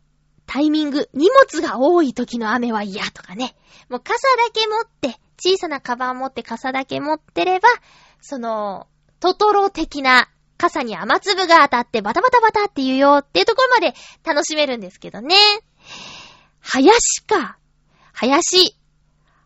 [0.45, 3.55] タイミング、荷物が多い時の雨は嫌とかね。
[3.89, 7.69] もう傘だけ持って、小さなカバン持って傘だけ持ってれば、
[8.21, 8.87] その、
[9.19, 15.35] トトロ的な傘に雨粒が当たってバタバタバタって言うよっていうところまで楽しめるんですけどね。
[16.59, 17.57] 林か。
[18.13, 18.75] 林。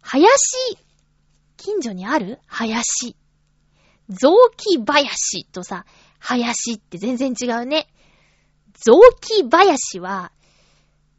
[0.02, 0.28] 林。
[1.58, 2.40] 近所にある？
[2.48, 3.16] 林。
[4.10, 5.86] 雑木林とさ、
[6.20, 7.88] 林って全然違うね。
[8.74, 10.32] 雑木林は、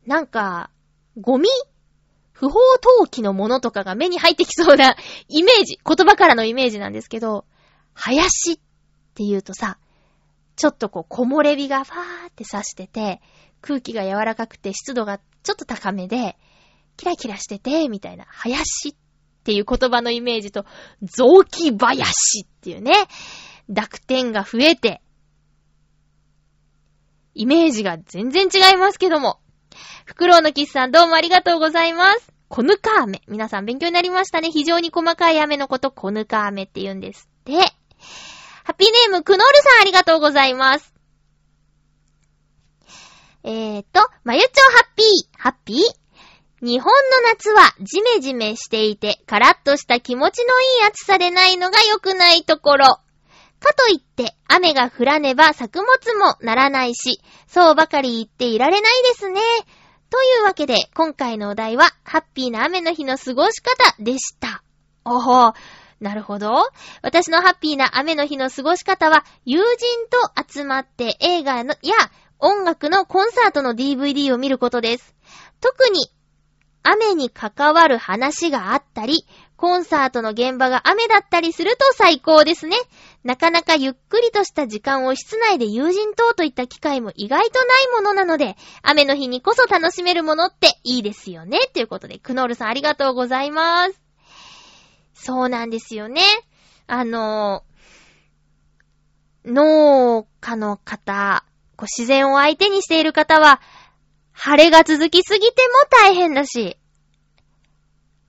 [0.06, 0.70] なんか、
[1.18, 1.48] ゴミ？
[2.32, 2.58] 不法
[3.00, 4.94] 投棄のものとかが目に入ってきそうな
[5.28, 7.46] イメージ、言葉からのイメージなんですけど、
[7.94, 8.56] 林っ
[9.14, 9.78] て言うとさ、
[10.54, 13.22] ちょっとこう木漏れ日がファーって刺してて、
[13.62, 16.36] 空気が柔らかくて湿度がちょっと高めで、
[16.98, 19.05] キラキラしてて、みたいな、林って
[19.46, 20.66] っていう言葉のイメージと、
[21.02, 22.92] 雑木林っていうね、
[23.68, 25.00] 濁点が増えて、
[27.32, 29.38] イメージが全然違いますけども。
[30.04, 32.32] フクロウのキスさんどうもありがとうございます。
[32.48, 33.22] コヌカ雨。
[33.28, 34.50] 皆さん勉強になりましたね。
[34.50, 37.52] 非常に細かい雨のこと、コヌカ雨って言うんですって。
[38.64, 40.92] ハッピーネーム、クノールさんありがとうございます。
[43.44, 46.05] えーと、まゆちょハッピー、ハッピー？
[46.66, 52.86] 日本の夏はジメジメしていて、カラッとした気持ちのいい暑さでないのが良くないところ。
[53.60, 59.40] かといって、雨が降らねば作物もならないし、そうばかり言っていられないですね。
[60.10, 64.64] というわけで、今回のお題は、ハッピーな雨の日の過ごし方でした。
[65.04, 65.52] おほ
[66.00, 66.68] なるほど。
[67.00, 69.68] 私のハッピーな雨の日の過ごし方は、友人
[70.10, 71.94] と集まって映画のや
[72.40, 75.14] 音楽のコンサートの DVD を見ることです。
[75.60, 76.10] 特に
[76.88, 82.76] 雨に関わる話があったり、コンサートの現場が雨だったりすると最高ですね。
[83.24, 91.58] なかなかゆっくりとした時間を室内で友人等といった機会も意外とないものなので、雨の日にこそ楽しめるものっていいですよね。
[91.74, 94.00] ということで、クノールさんありがとうございます。
[95.14, 96.22] そうなんですよね。
[96.86, 97.64] あの、
[99.44, 101.44] 農家の方、
[101.82, 103.60] 自然を相手にしている方は、
[104.38, 106.76] 晴れが続きすぎても大変だし、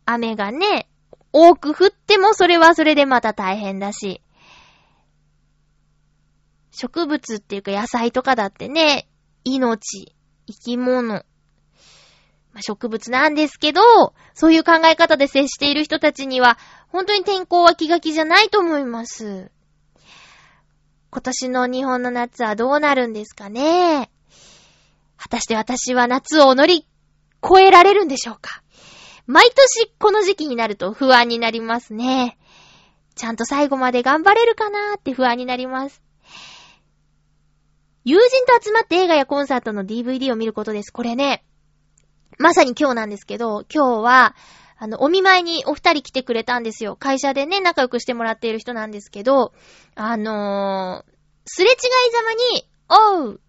[0.06, 0.88] 雨がね、
[1.34, 4.22] 多く降ってもそれはそれでまた大変だし、
[6.72, 9.10] 植物っていうか野菜とかだってね、
[9.44, 10.16] 命、
[10.48, 11.24] 生き物、ま
[12.56, 13.82] あ、植物なんですけど、
[14.34, 19.52] そういう考え方で接している人たちには、本当に天候は気が気じゃないと思います。
[21.12, 24.10] 今年の日本の夏はどうなるんですかね。
[25.18, 26.88] 果たして私は夏を乗り
[27.44, 28.64] 越えられるんでしょうか？
[29.26, 32.38] 毎年この時期になると不安になりますね。
[33.16, 36.02] ちゃんと最後まで頑張れるかなーって不安になります。
[38.06, 40.94] 友人と集まって映画やコンサートの DVD を見ることです。
[40.94, 41.44] これね、
[42.40, 44.36] まさに今日なんですけど、今日は、
[44.78, 46.96] あの、お見舞いにお二人来てくれたんですよ。
[46.96, 49.52] 会社でね、仲良くしてもらっている人なんですけど、
[49.96, 51.12] あのー、
[51.46, 51.78] すれ違い
[52.14, 53.42] ざまに、おう、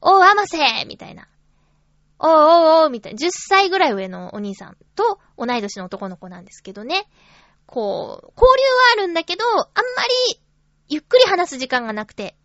[0.00, 1.28] おう、あませみたいな。
[2.18, 3.18] おうおうおうみたいな。
[3.18, 7.08] 10歳ぐらい上のお兄さんと同い年の男の子なんですけどね。
[7.66, 9.72] こう、交流はあるんだけど、あんま
[10.30, 10.40] り
[10.88, 12.36] ゆっくり話す時間がなくて。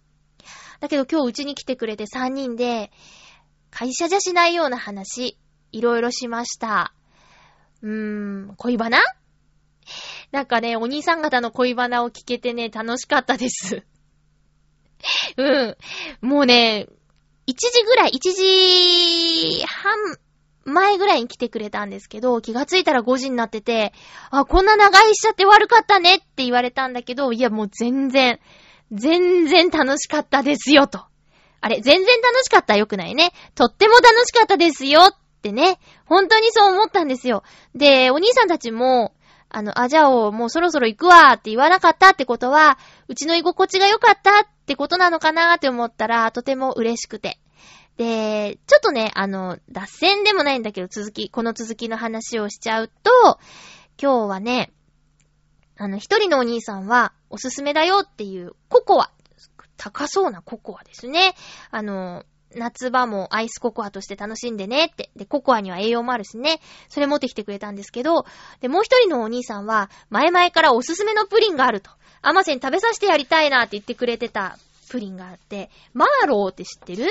[0.80, 2.92] だけど今日うちに来てくれて3人で、
[3.70, 5.38] 会社じゃしないような話、
[5.72, 6.94] いろいろしました。
[7.82, 9.00] うーん、恋バナ？
[10.32, 13.84] なんかね、お兄さん方の恋バナを聞けてね、楽しかったです。
[15.38, 15.78] うん。
[16.22, 16.88] もうね、
[17.52, 19.98] 1時ぐらい、1時半
[20.64, 23.94] 前ぐらいに来てくれたんですけど、気がついたら5時になってて、
[24.30, 28.40] あ、こんな長いしちゃって悪かったねって言われたんだけど、いやもう全然、
[28.92, 31.02] 全然楽しかったですよと。
[31.60, 33.32] あれ、全然楽しかったよくないね。
[33.54, 35.78] とっても楽しかったですよってね。
[36.06, 37.44] 本当にそう思ったんですよ。
[37.76, 39.14] で、お兄さんたちも、
[39.50, 42.78] あの、あ、じゃあもうそろそろ行くわって言わなかったってことは、
[43.10, 47.40] うちの居心地が良かったってことなのかなって思ったら、とても嬉しくて。
[47.98, 53.40] で、ちょっとね、あの、脱線でもないんだけど、続き、この続きの話をしちゃうと、
[54.02, 54.72] 今日はね、
[55.78, 59.12] あの、一人のお兄さんは、おすすめだよっていうココア。
[59.78, 61.34] 高そうなココアですね。
[61.70, 62.24] あの、
[62.56, 65.10] 夏場もアイスココアとして楽しんでねって。
[65.16, 66.60] で、ココアには栄養もあるしね。
[66.90, 68.26] それ持ってきてくれたんですけど、
[68.60, 71.92] で、もう一人のお兄さんは、前々からおすすめのプリンがあると。
[72.22, 74.58] アマセン食べさせてやりたいなって言ってくれてた
[74.90, 77.06] プリンがあって、マーローって知ってる？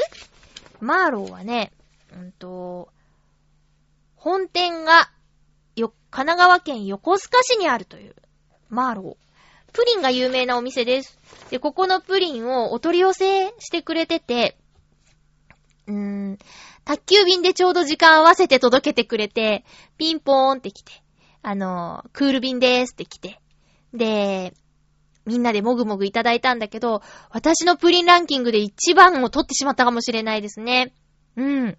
[0.80, 1.72] マーローはね、
[2.12, 2.88] うんと、
[4.16, 5.10] 本店が、
[5.74, 8.14] よ、神奈川県横須賀市にあるという、
[8.68, 9.16] マーロー。
[9.72, 11.18] プリンが有名なお店です。
[11.50, 14.56] で、ここのプリンをお取り寄せしてくれてて、
[15.90, 15.96] うー
[16.32, 16.38] ん、
[16.84, 19.64] 宅急便でちょうど時間合わせて届けてくれて、
[19.98, 20.92] ピンポーンって来て、
[21.42, 23.40] あの、クール便でーすって来て、
[23.92, 24.54] で、
[25.26, 30.94] みんなでもぐもぐいただいたんだけど、私のプリンランキングで一番を取ってしまったかもしれないですね。
[31.36, 31.78] うん。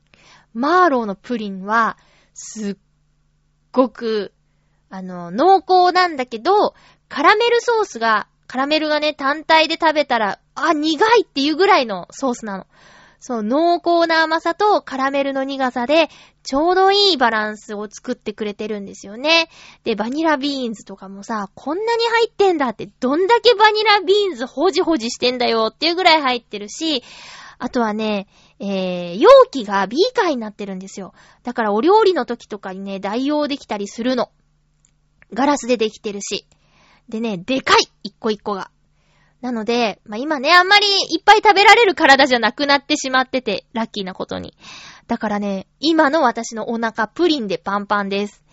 [0.54, 1.98] マーローのプリンは、
[2.34, 2.78] すっ
[3.72, 4.34] ごく、
[4.90, 6.76] あの、濃厚なんだけど、
[7.08, 12.68] カラメルソースが、カラメルがね、単体で食べたら、あ、苦いっていうぐらいのソースなの。
[13.22, 16.10] そう、濃厚な甘さとカラメルの苦さで、
[16.42, 19.48] ちょうどいいバランスを作ってくれてるんですよね。
[19.84, 27.04] で、バニラビーンズとかもさ、こんなに入ってんだって、どんだけバニラビーンズほじほじしてんだよっていうぐらい入ってるし、
[27.60, 28.26] あとはね、
[28.58, 31.14] えー、容器がビーカーになってるんですよ。
[31.44, 34.32] だからお料理の時とかにね、代用できたりするの。
[35.32, 36.48] ガラスでできてるし。
[37.08, 38.72] でね、でかい一個一個が。
[39.42, 44.54] なので、まあ、今ね、あんまりいっぱい食べられる体じゃなくなってしまってて、ラッキーなことに。
[45.08, 48.44] だからね、今の私のお腹プリンでパンパンです。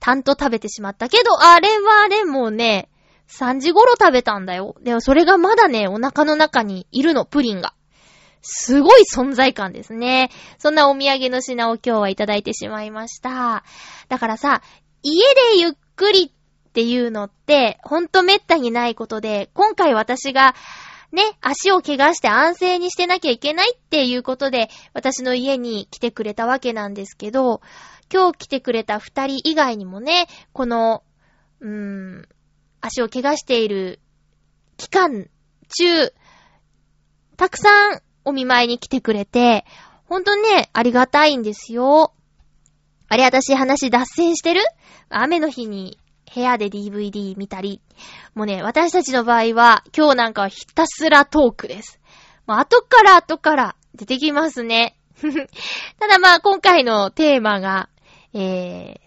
[0.00, 2.90] たんと食べてしまったけど、あれはでもね、
[3.28, 4.76] 3時頃食べたんだよ。
[4.82, 7.72] でもそれがまだね、お腹の中にいるの、プリンが。
[8.42, 10.30] すごい存在感ですね。
[10.58, 13.64] そんなお土産の品を今日はいただいてしまいました。
[14.08, 14.60] だからさ、
[15.02, 16.30] 家でゆっくり
[16.74, 20.56] っていうのって、ほんとめったにないことで、今回私が、
[21.12, 27.60] ね、足を怪我して安静にしてなきゃいけないっていうことで、私の家に来てくれたわけなんですけど、
[28.12, 31.04] 今日来てくれた二人以外にもね、この、
[31.60, 32.28] うーん、
[32.80, 34.00] 足を怪我している
[34.76, 35.30] 期間
[35.78, 36.12] 中、
[37.36, 39.64] たくさんお見舞いに来てくれて、
[40.06, 42.12] ほんとね、ありがたいんですよ。
[43.06, 44.60] あれ、私話脱線してる？
[45.08, 46.00] 雨の日に
[46.32, 47.80] 部屋で DVD 見たり。
[48.34, 52.00] もうね、私たちの場合は、今日なんかはひたすらトークです。
[52.46, 54.96] もう後から後から出てきますね。
[55.98, 57.88] ただまあ、今回のテーマが、
[58.32, 59.00] えー、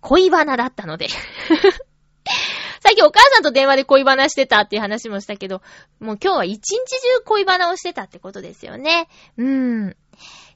[0.00, 5.62] 恋バナだったのでさっきお母さんと電話で恋バナしてたっていう話もしたけど、
[6.00, 9.08] もう今日は一日中恋バナをしてたってことですよね。
[9.38, 9.96] うーん。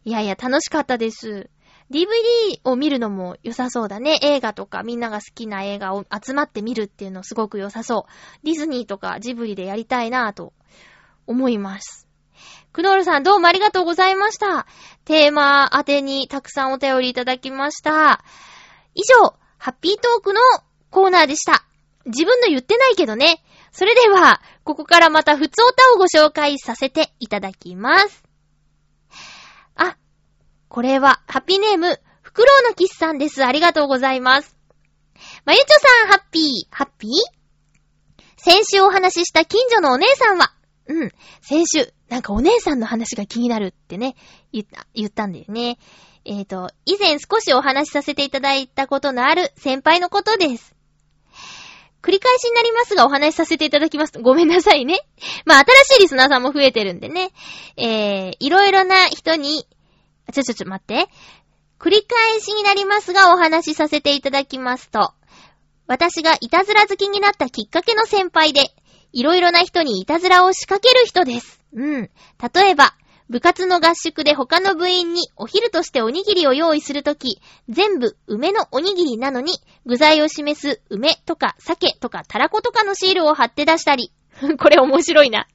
[0.04, 1.48] いやいや、楽しかったです。
[1.90, 4.18] DVD を見るのも良さそうだね。
[4.22, 8.44] 映画とかみんなが好きな映画を集まって見るっていうのすごく良さそう。
[8.44, 10.52] ディズニーとかジブリでやりたいなぁと
[11.26, 12.06] 思います。
[12.72, 14.66] クノールさんどうもありがとうございました。
[15.04, 18.22] テーマ宛てにたくさんお便りいただきました。
[18.94, 20.40] 以上、ハッピートークの
[20.90, 21.64] コーナーでした。
[22.04, 23.42] 自分の言ってないけどね。
[23.72, 28.27] それでは、ここからまた普通歌をご紹介させていただきます。
[30.68, 33.44] これは、ハッピーネーム、フクロウのキスさんです。
[33.44, 34.56] ありがとうございます。
[35.44, 37.10] まゆちょさん、ハッピー、ハッピー？
[38.36, 40.52] 先週お話しした近所のお姉さんは、
[40.86, 44.14] うん、先週、なんかお姉さんの話が気になるってね、
[44.52, 45.78] 言った、言ったんだよね。
[46.24, 50.74] えっ、ー、と、以前少しお話しさせていただいたことのある先輩のことです。
[52.00, 54.18] 繰り返しになりますがお話しさせていただきます。
[54.20, 55.00] ごめんなさいね。
[55.44, 57.32] まあ、新しいリスナーさんも増えてるんでね。
[57.76, 59.66] えー、いろいろな人に、
[60.32, 61.08] ちょちょちょ待って。
[61.78, 65.12] 繰り返しになりますがお話しさせていただきますと、
[65.86, 68.60] 私がいたずら好きになったきっかけの先輩で、
[69.12, 71.60] いろいろな人にいたずらを仕掛ける人です。
[71.72, 72.10] うん。
[72.54, 72.94] 例えば、
[73.30, 79.52] 部活の合宿で他の部員にお昼としておにぎりを用意するとき、全部梅のおにぎりなのに、
[79.86, 84.12] 具材を示す梅とか鮭とかたらことかのシールを貼って出したり。
[84.58, 85.46] これ面白いな。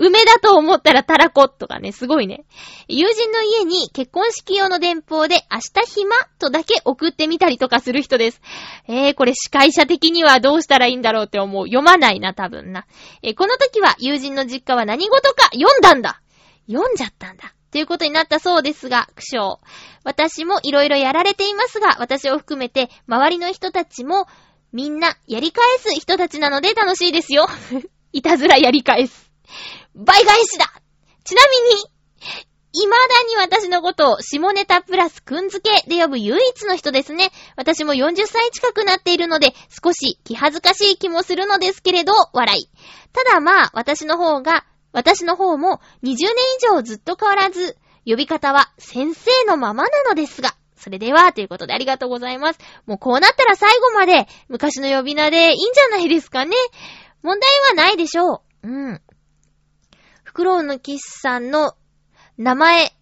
[0.00, 2.46] 梅だと思ったらたらことかね、すごいね。
[2.88, 8.40] 友人の家に結婚式用の電報で明日暇とだけ送ってみたりとかする人です。
[8.88, 11.66] えー、これ司会者的にはどうしたらいいんだろうって思う。
[11.66, 12.86] 読まないな、多分な。
[13.22, 16.22] えー、この時は友人の実家は何事か読んだんだ。
[16.66, 17.52] 読んじゃったんだ。
[17.70, 19.58] ということになったそうですが、苦笑。
[20.02, 24.26] 私もいろいろやられていますが、私を含めて、周りの人たちも、
[24.72, 27.48] みんな、やり返す人たちなので楽しいですよ。
[28.12, 29.30] いたずらやり返す。
[29.94, 30.66] 倍返しだ
[31.24, 31.84] ちなみに、
[32.72, 32.96] 未だ
[33.28, 37.30] に私のことを下ネタプラスくんづけで呼ぶ唯一の人ですね。
[37.56, 42.68] 私も40歳近くなっているので、少し気恥ずかしい気もするのですけれど、笑い。
[43.12, 46.16] ただまあ、私の方が私の方も20年以
[46.74, 47.76] 上ずっと変わらず、
[48.06, 52.58] 呼び方は先生のままなのですが、それでは、ということでありがとうございます。
[52.86, 56.56] もうこうなったら最後まで昔の呼び名でいいんじゃないですかね。
[57.22, 58.68] 問題はないでしょう。
[58.68, 59.02] うん。
[60.30, 61.74] フクロウのキスさんの
[62.38, 62.92] 名前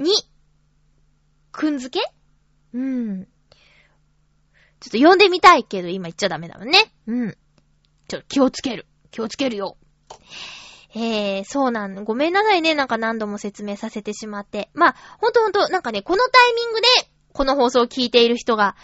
[0.00, 0.10] に、
[1.52, 2.00] くんづけ？
[2.74, 3.28] うん。
[4.80, 6.92] ちょっと呼んでみたいけど今言っちゃダメだもんね。
[7.06, 7.36] うん。
[8.08, 8.86] ちょっと気をつける。
[9.12, 9.76] 気をつけるよ。
[10.96, 14.68] えー、そうなん、ごめんなさいね、なんか何度も説明させてしまって。
[14.74, 16.88] まあ、ほんとほんと、なんかね、このタイミングで、
[17.32, 18.74] この放送を聞いている人が、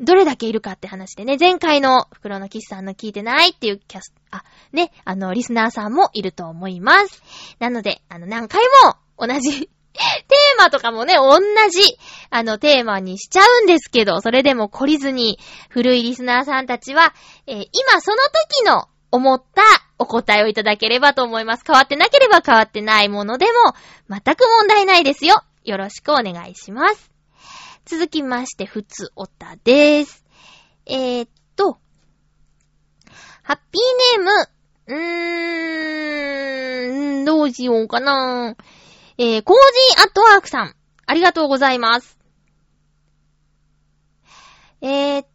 [0.00, 4.42] どれだけいるかって話でね、前回の袋のキスさんの聞いてないっていうキャス、あ、
[4.72, 7.22] ね、あの、リスナーさんもいると思います。
[7.58, 11.40] なので、あの、何回も同じ テーマとかもね、同
[11.70, 11.98] じ、
[12.30, 15.38] あの、テーマにしちゃうんですけど、それでも懲りずに、
[15.70, 17.14] 古いリスナーさんたちは、
[17.46, 18.18] えー、今その
[18.58, 19.62] 時の思った
[19.98, 21.64] お答えをいただければと思います。
[21.66, 23.52] 変わってなければ変わってないものでも、
[24.08, 25.42] 全く問題ないですよ。
[25.64, 27.15] よろしくお願いします。
[27.88, 30.24] 続きまして、ふつおたです。
[30.86, 31.78] えー、っと、
[33.44, 33.82] ハッピー
[34.18, 34.32] ネーム、
[34.88, 38.56] うーん、どうしようかな。
[39.18, 39.56] えー、コー
[39.94, 40.74] ジーアットワークさん、
[41.06, 42.18] ありがとうございます。
[44.80, 45.26] えー、っ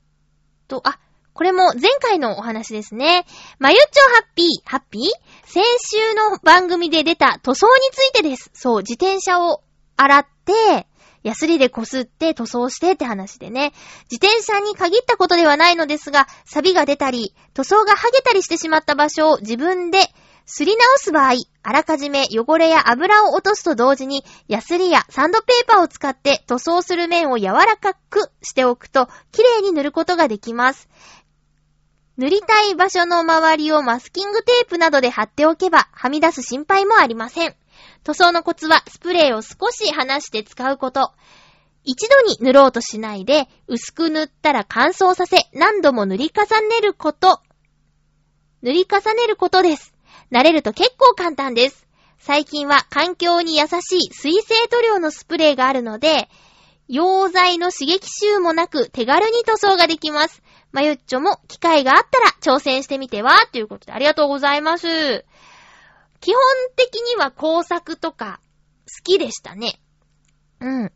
[0.68, 1.00] と、あ、
[1.34, 3.26] これも前回のお話ですね。
[3.60, 5.04] まゆっちょハッピー、ハッピー？
[5.46, 8.52] 先週の番組で出た塗装についてです。
[8.54, 9.64] そう、自転車を
[9.96, 10.86] 洗って、
[11.24, 13.74] ヤスリでこすって塗装してって話でね。
[14.12, 20.00] 自転車に限ったことではないのですが、錆が出たり、塗装が剥げたりしてしまった場所を自分で
[20.46, 30.90] すり直す場合、あらかじめ汚れや油を落とすと同時に、ヤスリやサンドペーパーを使って塗装する面を柔らかくしておくと、綺麗に塗ることができます。
[32.18, 37.56] 塗りたい場所の周りをマスキングテープなどで貼っておけば、はみ出す心配もありません。
[38.04, 41.12] 塗装のコツは、スプレーを少し離して使うこと。
[41.84, 47.42] 一度に塗ろうとしないで、薄く塗ったら乾燥させ、何度も塗り重ねること。
[48.62, 49.94] 塗り重ねることです。
[50.32, 51.88] 慣れると結構簡単です。
[52.20, 56.30] 最近は環境に優しい水性塗料のスプレーがあるので、
[56.90, 60.44] 溶剤の刺激臭もなく手軽に塗装ができます。
[60.72, 63.48] まゆっちょも機会があったら挑戦してみては？
[63.52, 65.26] ということでありがとうございます。
[66.22, 66.36] 基本
[66.76, 68.40] 的には工作とか
[68.86, 69.82] 好きでしたね。
[70.60, 70.92] うん。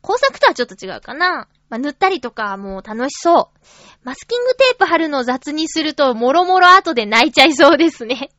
[0.00, 1.48] 工作とはちょっと違うかな。
[1.70, 3.66] まあ、塗ったりとかもう楽しそう。
[4.02, 8.30] マスキングテープ貼るの雑にすると、もろもろ後で泣いちゃいそうですね。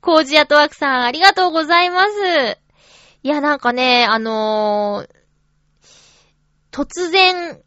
[0.00, 2.58] コージアトワークさん、ありがとうございます。
[3.22, 5.08] いや、なんかね、あのー、
[6.70, 7.60] 突然、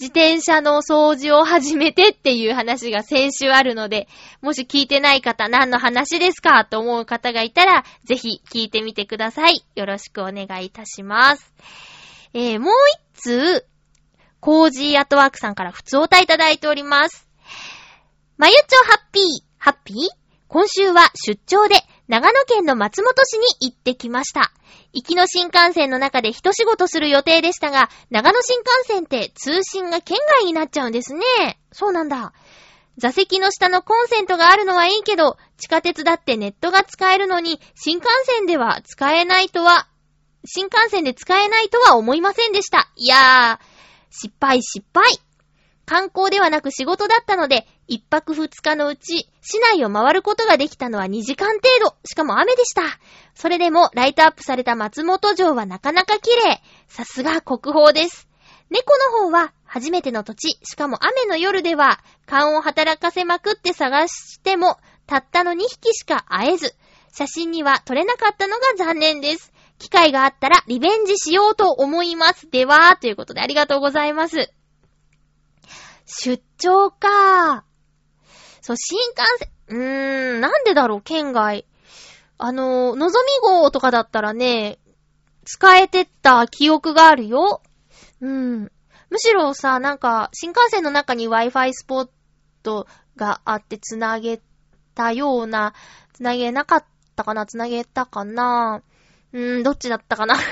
[0.00, 4.08] 自転車の掃除を始めてっていう話が先週あるので、
[4.40, 9.62] もし聞いてない方、何の話ですかと思う方がいたら、ぜひ聞いてみてください。
[9.74, 11.52] よろしくお願いいたします。
[12.32, 12.72] えー、もう
[13.14, 13.66] 一通、
[14.40, 17.28] コージーアトワークさんから普通おたいただいております。
[18.38, 19.24] まゆちょハッピー、
[19.58, 19.96] ハッピー？
[20.48, 21.74] 今週は出張で
[22.10, 24.50] 長野県の松本市に行ってきました。
[24.92, 31.22] 行きの新幹線の中で一仕事する予定でしたが、長野新幹線って通信が県外になっちゃうんですね。
[31.70, 32.32] そうなんだ。
[32.98, 39.86] 座席の下のコンセントがあるのはいいけど、地下鉄だってネットが使えるのに、新幹線では使えないとは、
[40.44, 42.90] 新幹線で使えないとは思いませんでした。
[42.96, 43.64] いやー、
[44.10, 45.12] 失敗失敗。
[45.90, 51.96] 観光ではなく仕事だったので、一泊二日のうち、市内を回ることができたのは2時間程度。
[52.04, 52.82] しかも雨でした。
[53.34, 56.62] それでも、ライトアップされた松本城はなかなか綺麗。
[56.86, 58.28] さすが国宝です。
[58.70, 64.78] 猫の方は、初めての土地、しかも雨の夜では、勘を働かせまくって探しても、
[65.08, 66.76] たったの2匹しか会えず、
[67.12, 69.52] 写真には撮れなかったのが残念です。
[69.80, 72.48] 機会があったらリベンジしようと思います。
[72.48, 74.52] では、ということでありがとうございます。
[76.10, 77.64] 出張か。
[78.60, 81.66] そう、新幹線、うーん、なんでだろう、県外。
[82.36, 84.78] あの、のぞみ号とかだったらね、
[85.44, 87.62] 使えてった記憶があるよ。
[88.20, 88.72] うん。
[89.10, 92.08] むしろさ、なんか、新幹線の中に Wi-Fi スポッ
[92.62, 92.86] ト
[93.16, 94.40] があって繋げ
[94.94, 95.74] たような、
[96.12, 96.84] 繋げなかっ
[97.16, 98.82] たかな繋げたかな
[99.32, 100.44] うーん、どっちだったかな ちょっ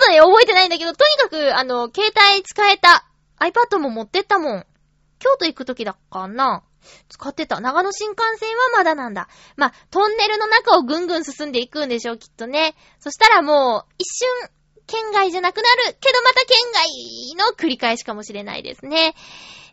[0.00, 3.04] とね、覚えてないんだけど、とにかく、あの、携帯使えた。
[3.38, 4.66] iPad も持ってったもん。
[5.18, 6.62] 京都行くときだかな
[7.08, 7.60] 使ってた。
[7.60, 9.28] 長野新幹線はまだなんだ。
[9.56, 12.74] まあ、トンネルの中をぐんぐん進んでいくんでしょう、きっとね。
[13.00, 14.50] そしたらもう、一瞬、
[14.86, 19.16] 県外じゃなくなるけどまた県外の繰り返しかもしれないですね。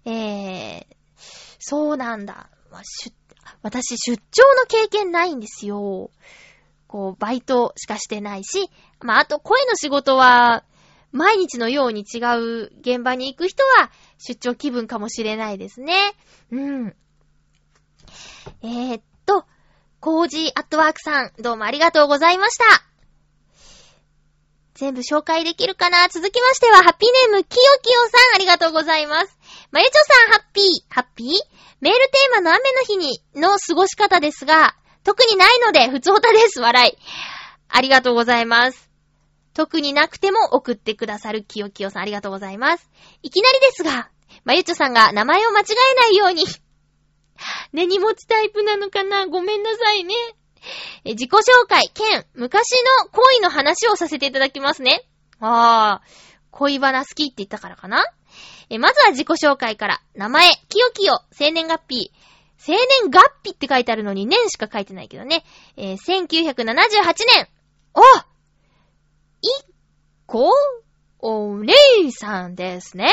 [0.05, 0.85] えー、
[1.59, 2.49] そうなんだ。
[3.61, 6.09] 私、出張の経験ないんですよ。
[6.87, 8.69] こう、バイトしかしてないし、
[9.01, 10.63] まあ、あと声の仕事は、
[11.13, 15.93] 毎日のように違う現場に行く人は出張気分かもしれないですね。
[16.51, 16.95] うん。
[18.63, 19.45] えー、っと、
[19.99, 22.65] コージーアットワークさん、どうもありがとうございました。
[24.73, 26.09] 全部紹介できるかな？
[26.09, 29.37] 続きましては、ハッピーネーム、キヨキヨさん、ありがとうございます。
[29.71, 31.27] まゆちょさん、ハッピー、ハッピー？
[31.79, 36.97] メールテーマの雨の日に、の過ごし方ですが、特にないので、ふつおたです、笑い。
[37.69, 38.89] ありがとうございます。
[39.53, 42.89] 特になくても送ってくださるきよきよさんありがとうございます。
[43.21, 44.09] いきなりですが、
[44.45, 46.45] まゆちょさんが名前を間違えないように
[47.73, 49.27] 根に持ちタイプなのかな？
[49.27, 50.15] ごめんなさいね。
[51.03, 55.03] え自己紹介、兼、昔の恋の話をさせていただきますね。
[55.39, 56.09] あー、
[56.51, 58.03] 恋バナ好きって言ったからかな？
[58.69, 60.01] えまずは自己紹介から。
[60.15, 62.11] 名前、きよきよ、生年月日。
[62.57, 65.43] 生年月日って書いてあるのに年しか書いてないけどね。
[65.75, 66.65] えー、1978
[67.27, 67.47] 年。
[67.93, 68.01] お
[70.25, 70.51] こ
[71.19, 71.73] おれ
[72.05, 73.11] いさんですね。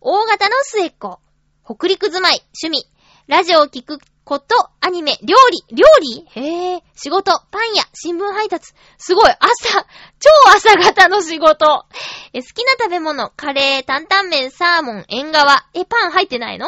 [0.00, 1.20] 大型の末っ子。
[1.64, 2.90] 北陸住まい、趣味。
[3.28, 6.26] ラジオを聞くこと、アニメ、料理、料理？
[6.34, 8.72] へえ、仕事、パン屋、新聞配達。
[8.98, 9.86] すごい、朝、
[10.18, 11.84] 超朝型の仕事。
[12.32, 15.66] え、好きな食べ物、カレー、担々麺、サーモン、縁側。
[15.74, 16.66] え、パン入ってないの？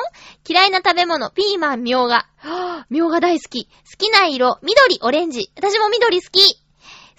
[0.48, 2.28] 嫌いな食べ物、ピーマン、みょうが。
[2.36, 3.66] はぁ、みょうが大好き。
[3.66, 5.50] 好きな色、緑、オレンジ。
[5.56, 6.62] 私も緑好き。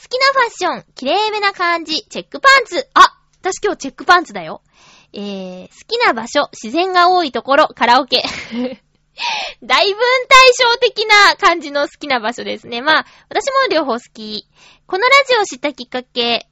[0.02, 2.90] 好きなファッション、綺麗めな感じ、チェックパンツ。
[2.96, 4.64] あ私今日チェックパンツだよ。
[5.14, 8.24] えー、好きな場所、自然が多いところ、カラオケ。
[9.62, 12.82] 大分対照的な感じの好きな場所ですね。
[12.82, 14.48] まあ、私も両方好き。
[14.88, 16.48] このラジオを知ったきっかけ、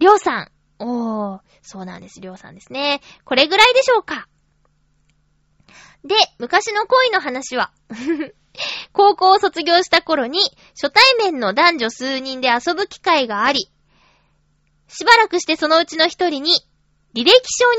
[0.00, 0.50] りょうさん。
[0.80, 3.00] おー、そうなんです、りょうさんですね。
[3.24, 4.26] これぐらいでしょうか。
[6.08, 7.70] で、昔の恋の話は
[8.92, 10.40] 高校を卒業した頃に、
[10.70, 13.70] 初対面の男女数人で遊ぶ機会があり、
[14.88, 16.52] しばらくしてそのうちの一人に、
[17.14, 17.78] 履歴書に、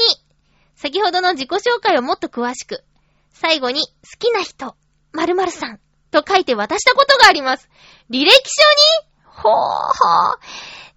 [0.75, 2.83] 先ほどの自己紹介をもっと詳しく、
[3.33, 3.87] 最後に、好
[4.19, 4.75] きな人、
[5.13, 5.79] 〇〇さん、
[6.11, 7.67] と書いて渡したことがあります。
[8.11, 9.09] 履歴書に？
[9.25, 9.93] ほーほ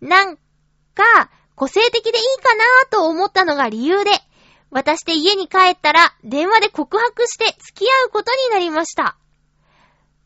[0.03, 0.09] ー。
[0.09, 4.11] なんか、個性的でいいかなーと思ったのが理由で、
[4.73, 9.17] 渡して家に帰ったら電話で告白して付き合うことになりました。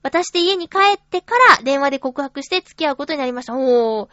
[0.02, 3.56] 渡して家に帰ってから電話で告白して付き合うことになりました。
[3.56, 4.08] おー。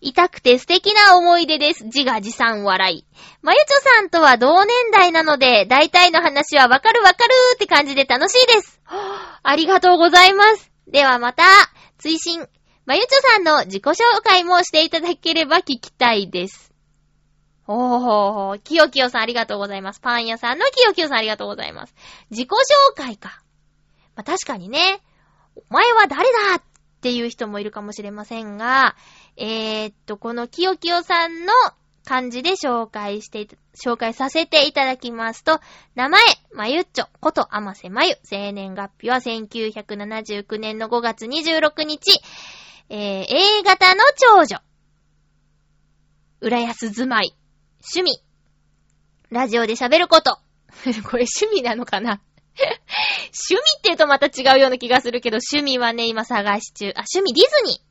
[0.00, 1.84] 痛くて素敵な思い出です。
[1.84, 3.06] 自画自賛笑い。
[3.42, 8.80] まゆちょさんとは同年代なので、大体の話はわかるわかるーって感じで楽しいです。
[8.88, 10.72] ありがとうございます。
[10.88, 11.44] ではまた、
[11.98, 12.48] 追伸、
[12.84, 16.65] まゆちょさんの自己紹介もしていただければ聞きたいです。
[17.68, 20.00] おー、きよきよさんありがとうございます。
[20.00, 21.94] パン屋さんのきよきよさんありがとうございます。
[22.30, 22.54] 自己紹
[22.96, 23.42] 介か。
[24.14, 25.00] まあ、確かにね、
[25.56, 26.62] お前は誰だっ
[27.00, 28.94] ていう人もいるかもしれませんが、
[29.36, 31.52] えー、っと、このきよきよさんの
[32.04, 35.60] 漢字で紹介して、紹介させていただきますと、
[35.96, 36.20] 名前、
[36.54, 42.20] まゆっちょ、ことあませまゆ、生年月日は1979年の5月26日、
[42.90, 44.58] えー、A 型の長女、
[46.40, 47.34] 浦安住まい、
[47.94, 48.20] 趣味、
[49.30, 50.38] ラジオで喋ること。
[51.08, 52.20] これ趣味なのかな？
[52.58, 56.88] 趣味って言うとまた違うような気がするけど、趣味はね、今探し中。
[56.96, 57.86] あ、趣味ディズニー。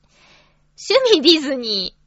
[0.91, 2.05] 趣味ディズニー。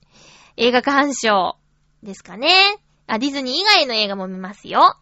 [0.57, 1.57] 映画鑑賞
[2.03, 2.76] ですかね。
[3.07, 4.97] あ、ディズニー以外の映画も見ますよ。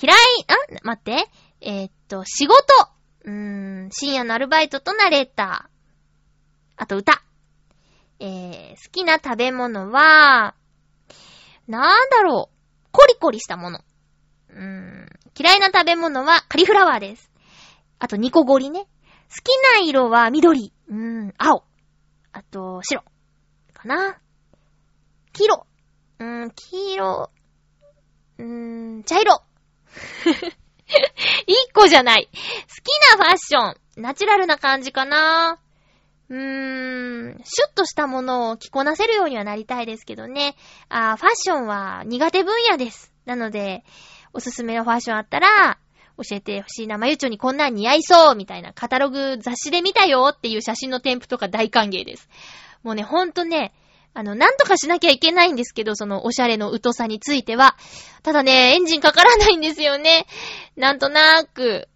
[0.00, 0.16] 嫌い、
[0.48, 1.28] あ、待って。
[1.60, 2.56] えー、っと、仕事。
[3.24, 5.76] うーん、深夜のアルバイトとナレーター。
[6.76, 7.22] あと歌。
[8.18, 10.54] えー、好きな食べ物は、
[11.68, 12.88] なんだろう。
[12.92, 13.80] コリコリしたもの。
[14.50, 15.08] うーん、
[15.38, 17.30] 嫌いな食べ物はカリフラワーです。
[17.98, 18.80] あと、ニコゴリね。
[18.80, 18.86] 好
[19.42, 20.72] きな色は緑。
[20.88, 21.64] うーん、青。
[22.32, 23.02] あと、白。
[23.72, 24.18] かな。
[25.32, 25.66] 黄色。
[26.18, 27.30] うーん、黄色。
[28.38, 29.42] うーん、茶色。
[31.46, 32.28] 一個じゃない。
[32.28, 34.02] 好きなファッション。
[34.02, 35.58] ナチュラルな感じかな。
[36.28, 40.56] うーん、シュッとしたものを着こなせるようにはなりたいですけどね。
[40.88, 43.12] あファッションは苦手分野です。
[43.24, 43.84] なので、
[44.32, 45.78] おすすめのファッションあったら、
[46.18, 46.98] 教えてほしいな。
[46.98, 52.28] まゆちょにこんなん似合いそうみたいなカタログ雑誌で見たよっていう写真の添付とか大歓迎です。
[52.82, 53.72] もうね、ほんとね、
[54.14, 57.76] あの、なんとかしなきゃいけないんですけど、そのおしゃれの疎さについては。
[58.22, 60.26] ただね、エンジンかからないんですよね。
[60.74, 61.88] なんとなーく、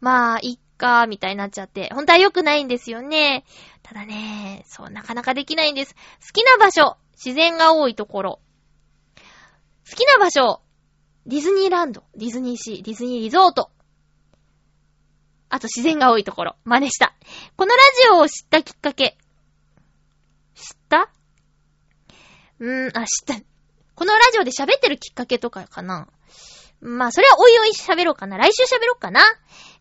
[0.00, 1.90] まあ、いっか、みたいになっちゃって。
[1.92, 3.44] 本当は良くないんですよね。
[3.88, 5.94] ただね、そう、なかなかできないんです。
[5.94, 6.00] 好
[6.32, 8.40] きな場所、自然が多いところ。
[9.88, 10.60] 好きな場所、
[11.26, 13.70] ディズニーランド、ディズニーシー、ディズニーリゾート。
[15.50, 16.56] あと自然が多いところ。
[16.64, 17.14] 真似した。
[17.56, 19.16] このラジオを知ったきっかけ。
[20.56, 21.08] 知った？
[22.58, 23.40] うーん、あ、知った。
[23.94, 26.08] このラジオで喋ってるきっかけとかかな。
[26.80, 28.36] まあ、それはおいおい喋ろうかな。
[28.36, 29.22] 来週喋ろうかな。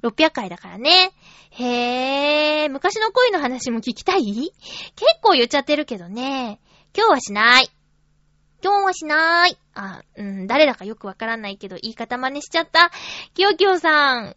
[0.04, 1.12] 600回だからね。
[1.58, 4.24] へぇー、昔の恋の話も聞きたい？
[4.24, 4.52] 結
[5.22, 6.60] 構言っちゃってるけどね。
[6.96, 7.70] 今日はしない。
[8.64, 9.58] 今日はしない。
[9.74, 12.92] あ、うん、誰だかよくわからないけど、言い方真似しちゃった。
[13.34, 14.36] きよきよさん。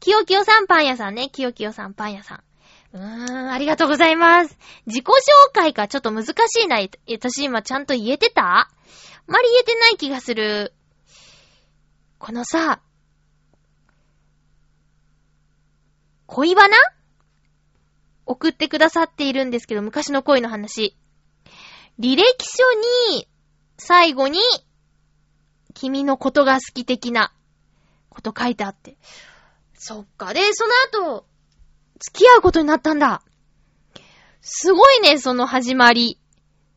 [0.00, 1.30] きよきよさんパン屋さんね。
[1.30, 2.42] きよきよさんパン屋さん。
[2.96, 4.56] うーん、ありがとうございます。
[4.86, 5.10] 自己紹
[5.52, 6.32] 介かちょっと難し
[6.64, 6.78] いな。
[7.10, 8.42] 私今ちゃんと言えてた？
[8.42, 8.68] あ
[9.26, 10.72] まり言えてない気がする。
[12.18, 12.80] このさ、
[16.26, 16.76] 恋バナ？
[18.26, 20.96] 送ってくださっているんですけど、昔の恋の話。
[22.00, 22.64] 履歴書
[23.14, 23.28] に
[23.78, 24.40] 最後に、
[25.74, 27.32] 君のことが好き的な
[28.08, 28.96] こと書いてあって。
[29.74, 30.34] そっか。
[30.34, 31.26] で、その後、
[32.00, 33.22] 付き合うことになったんだ。
[34.40, 36.18] すごいね、その始まり。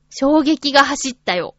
[0.10, 1.56] 衝撃が走ったよ。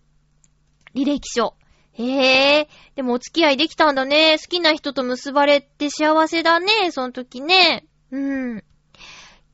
[0.95, 1.57] 履歴書。
[1.95, 2.69] へえ。
[2.95, 4.39] でもお付き合いできたんだね。
[4.39, 6.91] 好きな人と結ばれて幸せだね。
[6.91, 7.87] その時ね。
[8.11, 8.65] うん。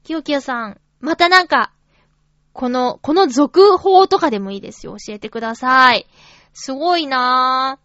[0.04, 0.80] きよきよさん。
[1.00, 1.72] またなんか、
[2.52, 4.96] この、この続報とかでもいいですよ。
[5.04, 6.06] 教えてください。
[6.52, 7.78] すごいな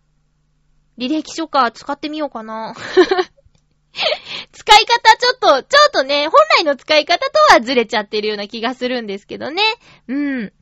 [0.98, 1.02] ぁ。
[1.02, 2.74] 履歴書か、使ってみようかな。
[4.52, 9.62] 使い方ちょっと、ちょっとね、本来の使い方とはずれちゃってるような気がするんですけどね。
[10.08, 10.54] うん。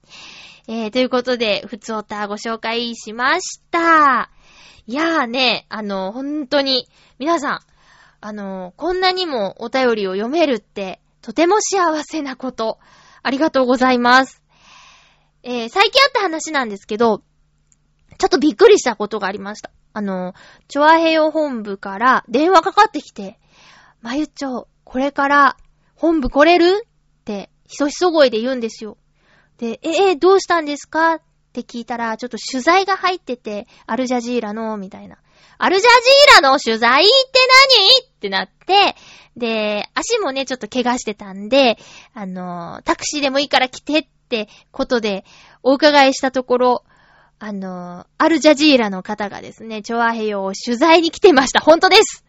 [0.71, 4.29] えー、ということで、ふつおたご紹介しました。
[4.85, 7.59] いやーね、あの、本当に、皆さん、
[8.21, 12.77] あの、こんなにもお便りを読めるって、とても幸せなこと。
[13.23, 14.43] ありがとうございます。
[15.41, 17.23] えー、最近あった話なんですけど、
[18.19, 19.71] ちょっとびっくりしたことがありました。
[19.93, 20.35] あの、
[20.67, 23.39] チョアヘヨ本部から電話かかってきて、
[24.01, 25.57] まゆちょ、これから
[25.95, 26.83] 本部来れる？
[26.85, 28.98] って、ひそひそ声で言うんですよ。
[29.59, 31.15] で、えー、どうしたんですか？
[31.15, 31.21] っ
[31.53, 35.17] て聞いたら、ちょっと取材が入ってて、アルジャジーラの、みたいな。
[35.57, 37.11] アルジャジーラの取材って
[37.99, 38.07] 何？
[38.07, 38.95] ってなって、
[39.35, 41.77] で、足もね、ちょっと怪我してたんで、
[42.13, 45.25] あの、タクシーでもいいから来てってことで、
[45.61, 46.83] お伺いしたところ、
[47.39, 51.59] あの、アルジャジーラの方がですね、チョアヘヨを取材に来てました。
[51.59, 52.25] 本当です。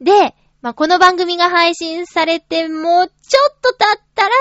[0.00, 4.32] で、まあ、この番組が配信されてもうちょっと経ったら、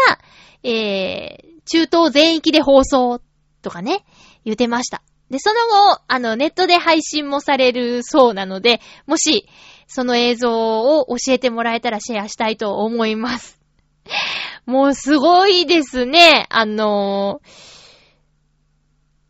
[0.64, 3.22] えー、中東全域で放送
[3.62, 4.04] とかね、
[4.44, 5.02] 言ってました。
[5.30, 5.62] で、その
[5.94, 9.48] 後、あの、ネットで配信もされるそうなので、もし、
[9.88, 13.58] その映像を教えてもらえたらシェアしたいと思います。
[14.66, 16.46] もうすごいですね。
[16.50, 17.40] あの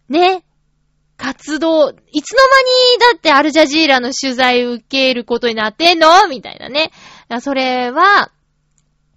[0.10, 0.44] ー、ね。
[1.18, 6.28] 活動、いつの間にだってアルジャジーラの取材受けることになってんの？
[6.28, 6.92] みたいなね。
[7.42, 8.32] それは、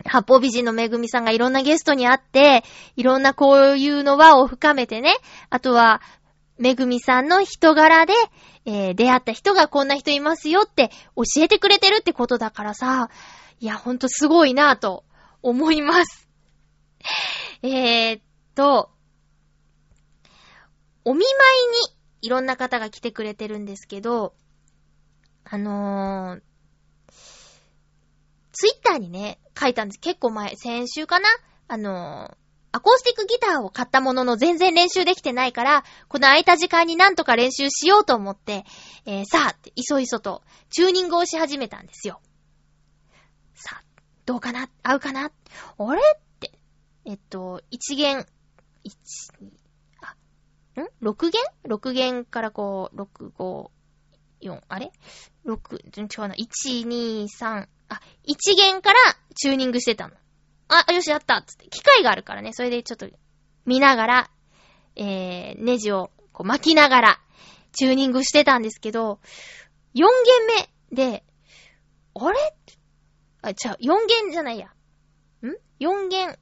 [0.05, 2.65] 八方美人のめぐみさんがいろんなゲストに会って、
[2.97, 5.17] いろんなこういうの輪を深めてね。
[5.51, 6.03] あとは、
[6.59, 8.13] めぐみさんの人柄で、
[8.65, 13.09] えー、出会った人がこんな人いますよって教えてくれてるってことだからさ、
[13.61, 15.05] いや、ほんとすごいなぁと
[15.43, 16.29] 思います。
[17.63, 18.23] えー、っ
[18.55, 18.91] と、
[21.05, 21.27] お見舞い
[21.91, 24.35] にいろんな方が来てくれてるんですけど、
[25.45, 26.43] あのー、
[28.53, 30.01] ツイッターにね、書いたんです。
[30.01, 31.29] 結構前、先週かな？
[31.69, 32.37] あのー、
[32.73, 38.65] アコースティックギターを買ったものの全然練習できてないから、この空いた時間になんとか練習しようと思って、
[39.07, 42.21] えー、さあ、いそいそとチューニングをし始めたんですよ。
[43.55, 43.85] さあ、
[44.27, 44.69] どうかな？
[44.83, 45.31] 合うかな？
[45.79, 46.01] あれ？
[46.17, 46.53] って。
[47.07, 48.27] えっと、1弦、1、2、
[50.01, 53.71] あ、ん ?6 弦 ?6 弦からこう、6、5、
[54.41, 54.91] 4、あれ
[55.47, 56.35] ?6、違うな。
[56.35, 58.99] 1、2、3、あ、1弦から
[59.35, 60.15] チューニングしてたの。
[60.69, 61.69] あ、よし、やったつって。
[61.69, 63.07] 機械があるからね、それでちょっと
[63.67, 64.31] 見ながら、
[64.97, 67.21] えー、ネジをこう巻きながら、
[67.73, 69.19] チューニングしてたんですけど、
[69.95, 70.07] 4弦
[70.93, 71.25] 目で、
[72.15, 72.39] あれ？
[73.43, 74.69] あ、違う、4弦じゃないや。
[74.69, 74.71] ん
[75.81, 76.39] ?4 弦。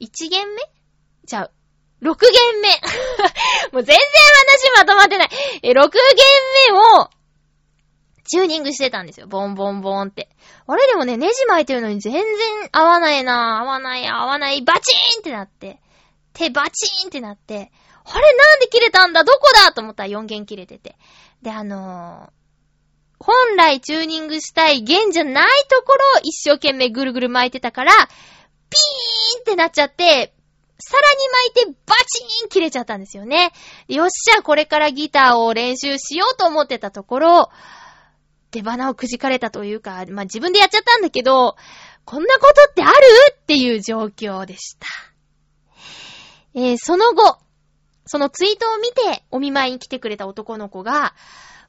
[0.00, 0.62] 1弦目？
[1.24, 1.50] じゃあ、
[2.02, 2.68] 6弦目
[3.72, 5.28] もう全然話まとまってない。
[5.62, 5.90] え、6弦
[6.72, 7.10] 目を、
[8.28, 9.26] チューニングしてたんですよ。
[9.26, 10.28] ボンボンボンって。
[10.66, 12.22] あれでもね、ネジ巻いてるのに全然
[12.70, 15.80] 合わないな合わない、合わない、バチーンってなって。
[16.34, 17.72] 手バチーンってなって。
[18.04, 19.24] あれなんで切れたんだ？
[19.24, 19.72] どこだ？
[19.72, 20.96] と思ったら4弦切れてて。
[21.42, 30.32] で、あのー、本来チューニングしたい弦じゃないところを一生懸命ぐるぐる巻いてたから、ピーンってなっちゃって、
[30.80, 31.18] さらに
[31.54, 33.52] 巻いてバチーン切れちゃったんですよね。
[33.88, 37.50] よっしゃ、これからギターを練習しようと思ってたところ、
[38.50, 41.56] 出花をくじかれたというか、まあ、自分でやっちゃったんだけど、
[42.04, 42.92] こんなことってある？
[43.32, 44.86] っていう状況でした。
[46.54, 47.38] えー、その後、
[48.06, 51.14] そのツイートを見てお見舞いに来てくれた男の子が、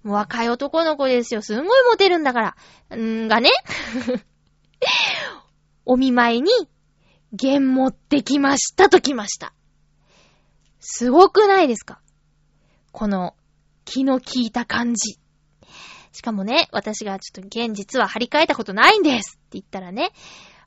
[0.04, 1.42] もう若い男の子ですよ。
[1.42, 2.56] すんごいモテるんだか
[2.90, 2.96] ら。
[2.96, 3.52] んーがね。
[5.86, 6.52] お見舞いに、
[7.34, 9.54] 弦持ってきましたと来ました。
[10.80, 12.00] すごくないですか？
[12.94, 13.36] この、
[13.84, 15.20] 気の利いた感じ。
[16.12, 20.12] しかもね、私がちょっと現実は張り替えたことないんですって言ったらね、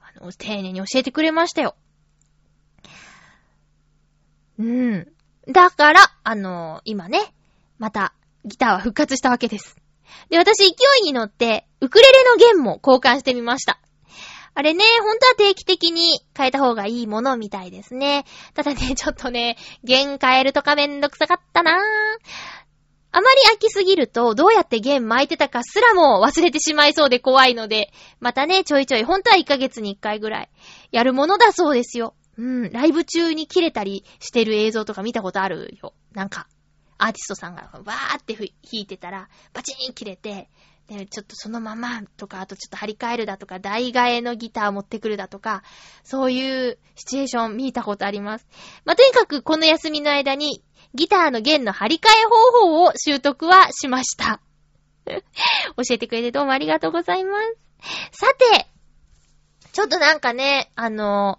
[0.00, 1.74] あの、丁寧に教えてくれましたよ。
[4.58, 5.08] うん。
[5.48, 7.20] だから、あの今ね、
[7.78, 8.14] また、
[8.44, 9.76] ギターは復活したわけです。
[10.28, 13.80] で、私勢いに乗って、ウクレレの弦も交換してみました。
[14.54, 18.24] あれね、ほんとは定期的に変えた方がいいものみたいですね。
[18.54, 22.61] ただね、ちょっとね、弦変えるとかめんどくさかったなぁ。
[23.12, 30.50] あまり飽きすぎると、どうやって弦巻いてたかすらも忘れてしまいそうで怖いので、またね、ちょいちょい、ほんとは1ヶ月に1回ぐらい、
[30.90, 32.14] やるものだそうですよ。
[32.38, 35.92] うん、ライブ中に切れたりしてる映像とか見たことあるよ。
[36.12, 36.48] なんか、
[36.96, 40.48] アーティストさんがわーって弾いてたら、バチーン切れて、
[40.88, 45.62] で、ちょっとそのままとか、あとちょっと張り替えるだとか、台替えのギター持ってくるだとか、
[46.04, 48.46] そういうシチュエーション見たことあります。
[48.84, 50.62] まあ、とにかくこの休みの間に
[50.94, 54.40] ギターの弦の張り替え方法を習得はしました。
[55.06, 55.22] 教
[55.90, 57.56] えてくれてどうもありがとうございます。
[58.12, 58.66] さて、
[59.72, 61.38] ちょっとなんかね、あの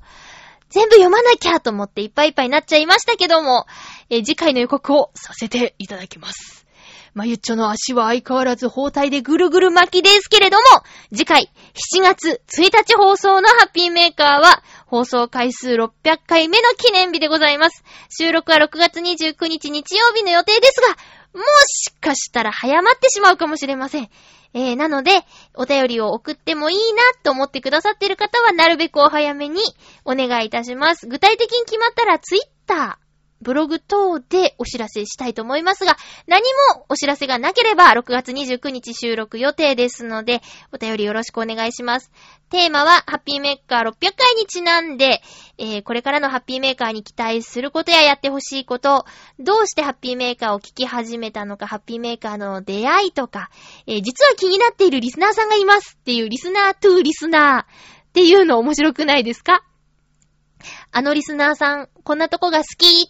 [0.69, 3.67] 全部読まなきゃと思っていっぱいいっぱいになっちゃいましたけども、
[4.09, 6.65] え次回の予告をさせていただきます。
[7.13, 10.63] まゆっちょの足は相変わらず包帯でぐるぐる巻きですけれども、
[11.11, 11.51] 次回
[11.95, 14.63] 7月1日放送のハッピーメーカーは、
[14.93, 15.89] 放送回数600
[16.27, 17.83] 回目の記念日でございます。
[18.09, 20.89] 収録は6月29日日曜日の予定ですが、
[21.33, 24.09] もしかしたら早まってしまうかもしれません。
[24.53, 25.09] えー、なので、
[25.55, 29.61] お便りを送ってもいいなと思ってくださっている方は、なるべくお早めに
[30.05, 31.07] お願いいたします。
[31.07, 33.02] 具体的に決まったら、ツイッター、
[33.43, 36.41] ブログ等でお知らせしたいと思いますが、何
[36.75, 40.41] もお知らせがなければ6月29日収録予定ですので、
[40.71, 42.11] お便りよろしくお願いします。
[42.49, 45.21] テーマは、ハッピーメーカー600回にちなんで、
[45.57, 49.05] えー、これからのハッピーメーカーに期待することややってほしいこと、
[49.39, 53.49] どうしてハッピーメーカーを聞き始めたのか、ハッピーメーカーの出会いとか、
[53.87, 57.65] えー、実は気になっているリスナーさんがいますっていうリスナートゥーリスナーっ
[58.13, 59.63] ていうの面白くないですか？
[60.91, 63.09] あのリスナーさん、こんなとこが好き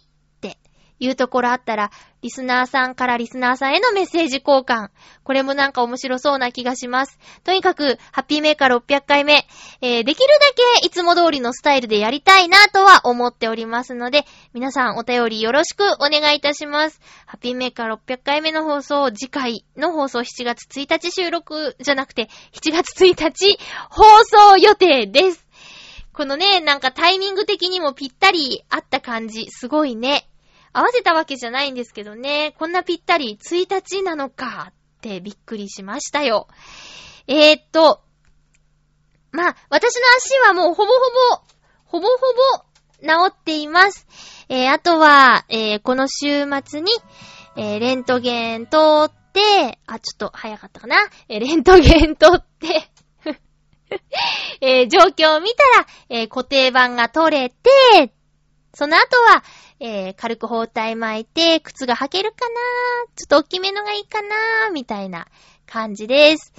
[1.04, 1.90] いうところあったら、
[2.22, 4.88] リスナーさんからリスナーさんへのメッセージ交換。
[5.24, 7.18] これもなんか面白そうな気がします。
[7.44, 9.46] とにかく、ハッピーメーカー600回目、
[9.82, 14.24] えー、できるだけいつも通りのスタイルでやりたいなとは思っておりますので、
[14.54, 17.00] 皆さんお便りよろしくお願いいたします。
[17.26, 23.58] ハッピーメーカー600回目の放送、次回の放送7月1日収録じゃなくて、7月1日
[23.90, 25.44] 放送予定です。
[26.14, 30.28] このね、なんかタイミング的にもぴったりあった感じ、すごいね。
[30.74, 36.48] 合わせたわけじゃないんですけどね、こんなぴったり1日なのかってびっくりしましたよ。
[37.28, 38.02] えー、っと、
[39.30, 40.98] まあ、私の足はもうほぼほ
[41.38, 41.42] ぼ、
[41.86, 42.16] ほぼほ
[42.58, 42.64] ぼ
[43.00, 44.06] 治っています。
[44.48, 46.90] えー、あとは、えー、この週末に、
[47.56, 50.96] えー、レントゲン撮って、あ、ちょっと早かったかな。
[51.28, 52.90] えー、レントゲン撮って
[54.60, 58.12] えー、状況を見たら、えー、固定板が取れて、
[58.74, 59.44] その後は、
[59.80, 62.54] えー、軽く包帯巻いて、靴が履けるかな
[63.16, 65.26] ちょっと大きめのがいいかなみたいな
[65.66, 66.52] 感じです。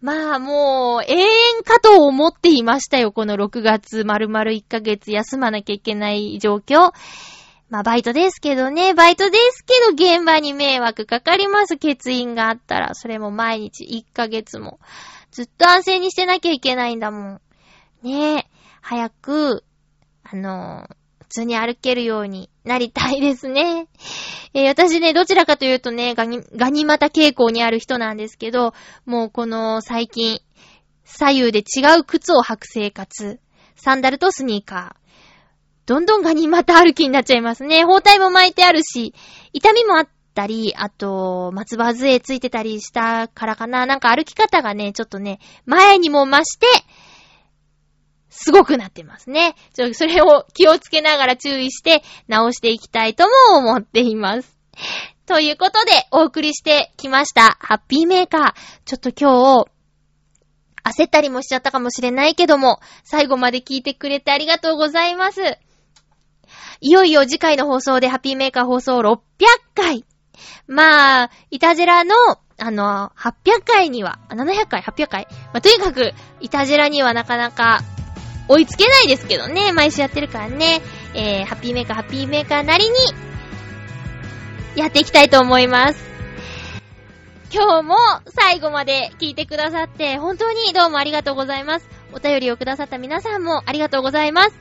[0.00, 3.12] まあもう、永遠かと思っていましたよ。
[3.12, 6.92] この6月、丸々1ヶ月休まなきゃいけない状況。
[7.68, 11.76] まあバイトですけどね、バイトですけど現場に迷惑かかります。
[11.76, 12.94] 欠員があったら。
[12.94, 14.78] それも毎日1ヶ月も。
[15.32, 17.40] ずっと安静にしてなきゃいけないんだもん。
[18.02, 18.46] ねえ、
[18.80, 19.64] 早く、
[20.22, 20.94] あのー、
[21.28, 23.86] 普通に歩けるようになりたいですね。
[24.54, 28.72] えー、私ね、どちらかというとね、ガニ、ガニ股傾向にある人なんですけど、
[29.04, 30.40] もうこの最近、
[31.04, 33.40] 左右で違う靴を履く生活。
[33.76, 35.08] サンダルとスニーカー。
[35.84, 37.84] どんどんガニ股歩きになっちゃいますね。
[37.84, 39.14] 包帯も巻いてあるし、
[39.52, 43.84] 痛みもあったり、あと、松葉杖ついてたりしたからかな。
[43.84, 46.66] なんか歩き方がね、ちょっとね、前にも増して、
[48.30, 49.54] すごくなってますね。
[49.74, 54.56] ちょ、それを気をつけながら注意して直していきたいとも思っています。
[55.26, 57.58] ということで、お送りしてきました。
[57.60, 58.54] ハッピーメーカー。
[58.84, 59.70] ちょっと今日、
[61.02, 65.40] 焦ったりもしちゃったかもしれないけども、最後まで聞いてくれてありがとうございます。
[66.80, 69.18] いよいよ次回の放送でハッピーメーカー放送600
[69.74, 70.04] 回。
[70.66, 72.14] まあ、イタジェラの、
[72.58, 75.26] あの、800回には、700回、800回。
[75.52, 77.80] まあ、とにかく、イタジェラにはなかなか
[78.48, 79.72] 追いつけないですけどね。
[79.72, 80.80] 毎週やってるからね。
[81.14, 82.94] えー、ハッピーメーカー、ハッピーメーカーなりに、
[84.76, 86.08] やっていきたいと思います。
[87.52, 87.96] 今日も
[88.28, 91.88] 最後まで聞いてくださって、本当にどうもありがとうございます。
[92.12, 94.54] お便りをくださった皆さんもありがとうございます。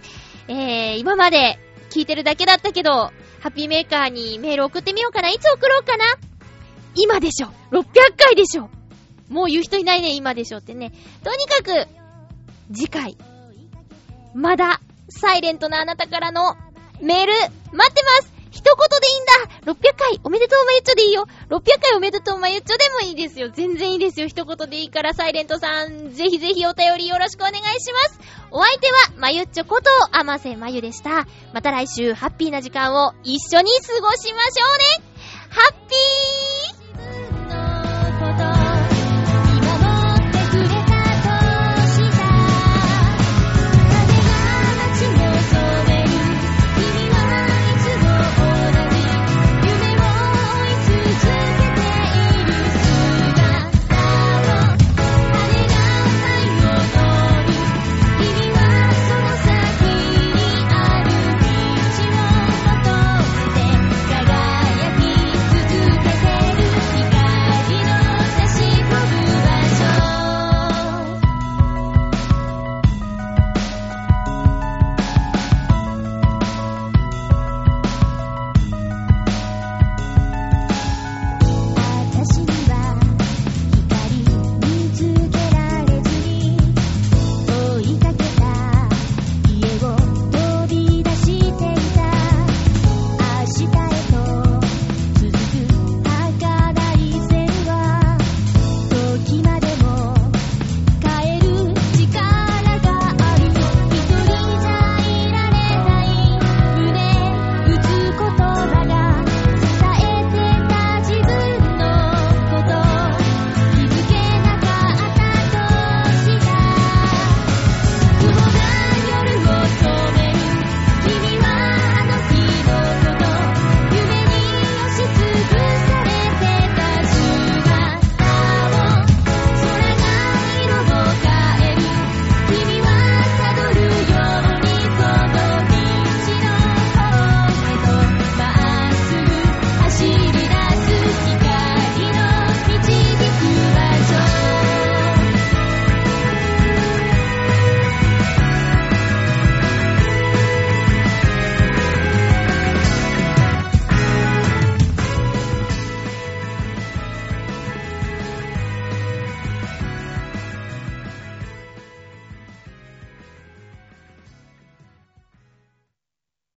[0.47, 1.59] えー、今まで
[1.89, 5.29] 聞いてるだけだったけど、ハッピーメーカーにメール送ってみようかな。
[5.29, 6.05] いつ送ろうかな
[6.95, 7.85] 今でしょ !600
[8.17, 8.69] 回でしょ
[9.29, 10.91] もう言う人いないね、今でしょってね。
[11.23, 11.87] とにかく、
[12.73, 13.17] 次回、
[14.37, 14.79] まだ、
[15.09, 16.57] サイレントなあなたからの
[17.01, 17.33] メール、
[17.75, 28.19] 待ってます一言でいいんだ !600 回おめでとうまゆっちょでいいよ !600 回おめでとうまゆっちょでもいいですよ全然いいですよ一言でいいから、サイレントさん、ぜひぜひお便りよろしくお願いします
[28.51, 31.25] お相手は、まゆっちょこと、あませまゆでした。
[31.51, 35.07] また来週、ハッピーな時間を一緒に過ごしましょうね
[35.49, 36.86] ハッピー